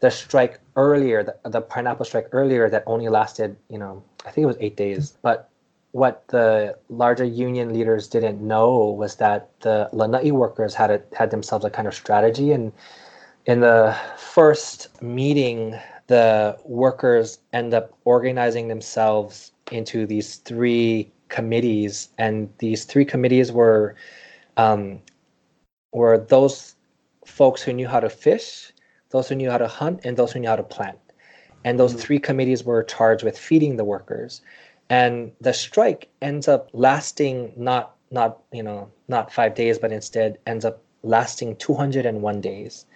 [0.00, 4.42] the strike earlier the, the pineapple strike earlier that only lasted you know i think
[4.42, 5.16] it was eight days.
[5.22, 5.48] But
[5.92, 11.30] what the larger union leaders didn't know was that the lanai workers had a, had
[11.30, 12.50] themselves a kind of strategy.
[12.50, 12.72] And
[13.46, 22.48] in the first meeting the workers end up organizing themselves into these three committees, and
[22.58, 23.94] these three committees were
[24.56, 25.00] um,
[25.92, 26.74] were those
[27.24, 28.72] folks who knew how to fish,
[29.10, 30.98] those who knew how to hunt, and those who knew how to plant.
[31.64, 32.00] And those mm-hmm.
[32.00, 34.42] three committees were charged with feeding the workers.
[34.90, 40.38] And the strike ends up lasting not not you know not five days, but instead
[40.46, 42.86] ends up lasting 201 days.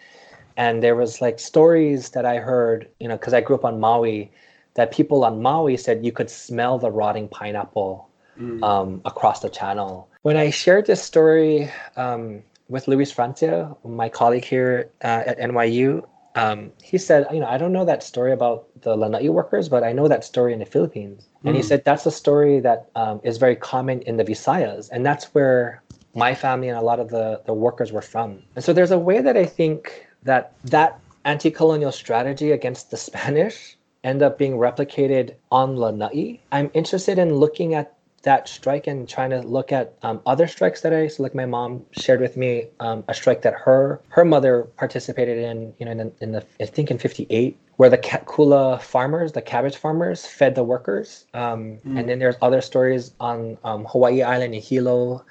[0.56, 3.78] And there was like stories that I heard, you know, because I grew up on
[3.78, 4.30] Maui,
[4.74, 8.07] that people on Maui said you could smell the rotting pineapple
[8.40, 8.62] mm.
[8.62, 10.08] um, across the channel.
[10.22, 16.04] When I shared this story um, with Luis Francia, my colleague here uh, at NYU,
[16.34, 19.82] um, he said, you know, I don't know that story about the Lanai workers, but
[19.82, 21.26] I know that story in the Philippines.
[21.44, 21.64] And he mm.
[21.64, 25.82] said that's a story that um, is very common in the Visayas, and that's where
[26.14, 28.42] my family and a lot of the, the workers were from.
[28.56, 33.76] And so there's a way that I think that that anti-colonial strategy against the Spanish
[34.04, 36.40] end up being replicated on Lanai.
[36.52, 40.80] I'm interested in looking at that strike and trying to look at um, other strikes
[40.80, 44.24] that I so like my mom shared with me um, a strike that her her
[44.24, 47.98] mother participated in you know in the, in the I think in 58 where the
[47.98, 51.98] kula farmers the cabbage farmers fed the workers um, mm.
[51.98, 55.24] and then there's other stories on um, Hawaii Island in Hilo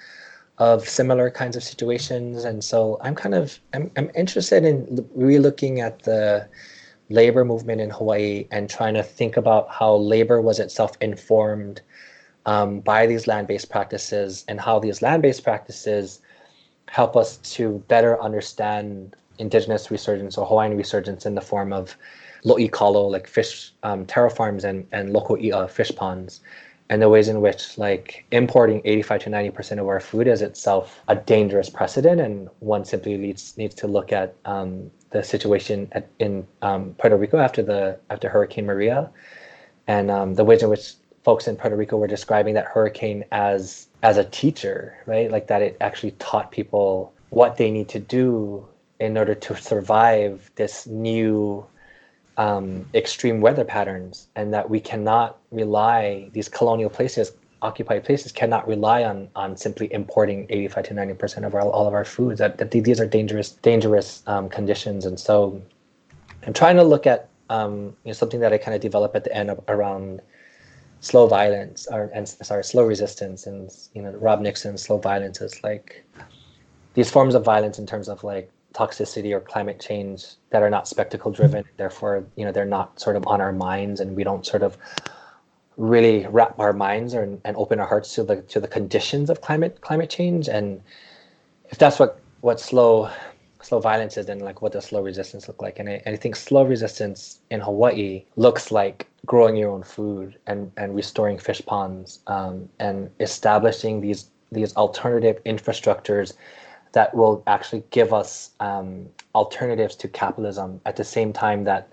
[0.57, 5.81] of similar kinds of situations and so I'm kind of I'm, I'm interested in re-looking
[5.81, 6.47] at the
[7.09, 11.81] labor movement in Hawaii and trying to think about how labor was itself informed
[12.47, 16.21] um, by these land-based practices and how these land-based practices
[16.87, 21.95] help us to better understand indigenous resurgence or Hawaiian resurgence in the form of
[22.45, 26.39] lo'i kalo, like fish um, taro farms and, and local uh, fish ponds,
[26.89, 31.03] and the ways in which like importing 85 to 90% of our food is itself
[31.09, 36.07] a dangerous precedent and one simply needs needs to look at um, the situation at,
[36.19, 39.09] in um, Puerto Rico after the after Hurricane Maria.
[39.87, 40.93] And um, the ways in which
[41.27, 45.29] folks in Puerto Rico were describing that hurricane as as a teacher, right?
[45.29, 48.65] Like that it actually taught people what they need to do
[49.01, 51.65] in order to survive this new
[52.37, 58.65] um, extreme weather patterns, and that we cannot rely these colonial places, occupied places, cannot
[58.65, 62.39] rely on on simply importing 85 to 90 percent of our, all of our foods.
[62.39, 65.61] That, that these are dangerous dangerous um, conditions, and so
[66.45, 69.25] I'm trying to look at um, you know something that I kind of develop at
[69.25, 70.21] the end of, around
[70.99, 75.63] slow violence or and sorry slow resistance and you know rob nixon slow violence is
[75.63, 76.03] like
[76.95, 80.87] these forms of violence in terms of like toxicity or climate change that are not
[80.87, 84.45] spectacle driven therefore you know they're not sort of on our minds and we don't
[84.45, 84.77] sort of
[85.77, 89.41] really wrap our minds or, and open our hearts to the to the conditions of
[89.41, 90.49] climate climate change.
[90.49, 90.81] And
[91.69, 93.09] if that's what what slow
[93.61, 96.35] slow violence is and like what does slow resistance look like and I, I think
[96.35, 102.19] slow resistance in hawaii looks like growing your own food and and restoring fish ponds
[102.27, 106.33] um, and establishing these these alternative infrastructures
[106.93, 111.89] that will actually give us um, alternatives to capitalism at the same time that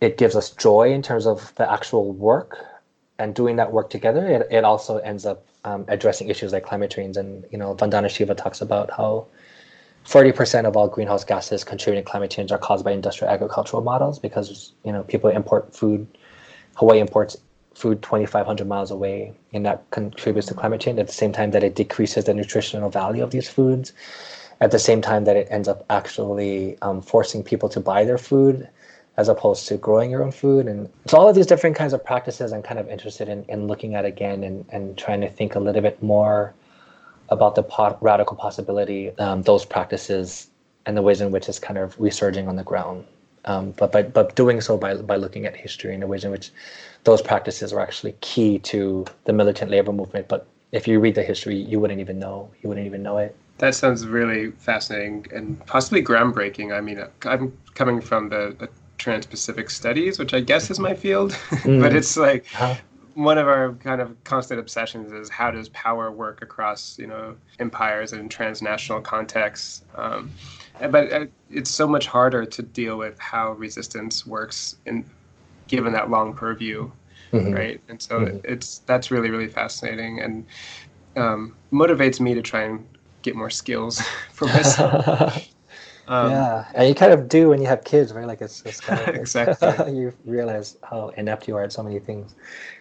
[0.00, 2.64] it gives us joy in terms of the actual work
[3.18, 6.90] and doing that work together, it, it also ends up um, addressing issues like climate
[6.90, 7.16] change.
[7.16, 9.26] And you know, Vandana Shiva talks about how
[10.04, 14.18] 40% of all greenhouse gases contributing to climate change are caused by industrial agricultural models
[14.18, 16.06] because you know people import food.
[16.76, 17.36] Hawaii imports
[17.74, 20.98] food 2,500 miles away, and that contributes to climate change.
[20.98, 23.92] At the same time that it decreases the nutritional value of these foods,
[24.60, 28.18] at the same time that it ends up actually um, forcing people to buy their
[28.18, 28.68] food
[29.16, 30.66] as opposed to growing your own food.
[30.66, 33.66] And so all of these different kinds of practices I'm kind of interested in, in
[33.66, 36.54] looking at again and, and trying to think a little bit more
[37.30, 40.48] about the po- radical possibility um, those practices
[40.86, 43.04] and the ways in which it's kind of resurging on the ground.
[43.44, 46.30] Um, but by, but doing so by, by looking at history and the ways in
[46.30, 46.50] which
[47.04, 50.28] those practices are actually key to the militant labor movement.
[50.28, 52.50] But if you read the history, you wouldn't even know.
[52.62, 53.36] You wouldn't even know it.
[53.58, 56.76] That sounds really fascinating and possibly groundbreaking.
[56.76, 58.68] I mean, I'm coming from the, the
[58.98, 61.80] Trans-Pacific Studies, which I guess is my field, mm.
[61.80, 62.76] but it's like huh?
[63.18, 67.34] One of our kind of constant obsessions is how does power work across you know
[67.58, 69.82] empires and transnational contexts.
[69.96, 70.30] Um,
[70.78, 75.04] but uh, it's so much harder to deal with how resistance works in
[75.66, 76.88] given that long purview,
[77.32, 77.52] mm-hmm.
[77.52, 77.80] right?
[77.88, 78.38] And so mm-hmm.
[78.44, 80.46] it's that's really really fascinating and
[81.16, 82.86] um, motivates me to try and
[83.22, 84.00] get more skills
[84.32, 85.44] for myself.
[86.10, 88.26] Um, yeah, and you kind of do when you have kids, right?
[88.26, 89.94] Like it's, it's kind of, exactly.
[89.94, 92.34] you realize how inept you are at so many things,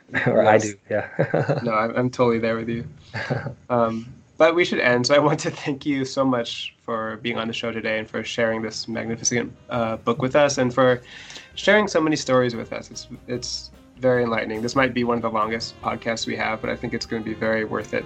[0.28, 0.64] or yes.
[0.64, 0.74] I do.
[0.90, 1.60] Yeah.
[1.64, 2.88] no, I'm, I'm totally there with you.
[3.70, 5.08] Um, but we should end.
[5.08, 8.10] So I want to thank you so much for being on the show today and
[8.10, 11.02] for sharing this magnificent uh, book with us and for
[11.56, 12.90] sharing so many stories with us.
[12.92, 14.62] It's it's very enlightening.
[14.62, 17.24] This might be one of the longest podcasts we have, but I think it's going
[17.24, 18.06] to be very worth it.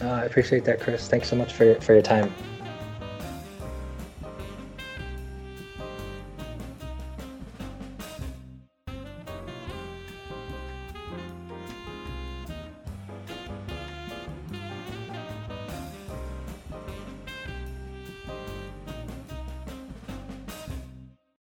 [0.00, 1.08] Uh, I appreciate that, Chris.
[1.08, 2.32] Thanks so much for your, for your time.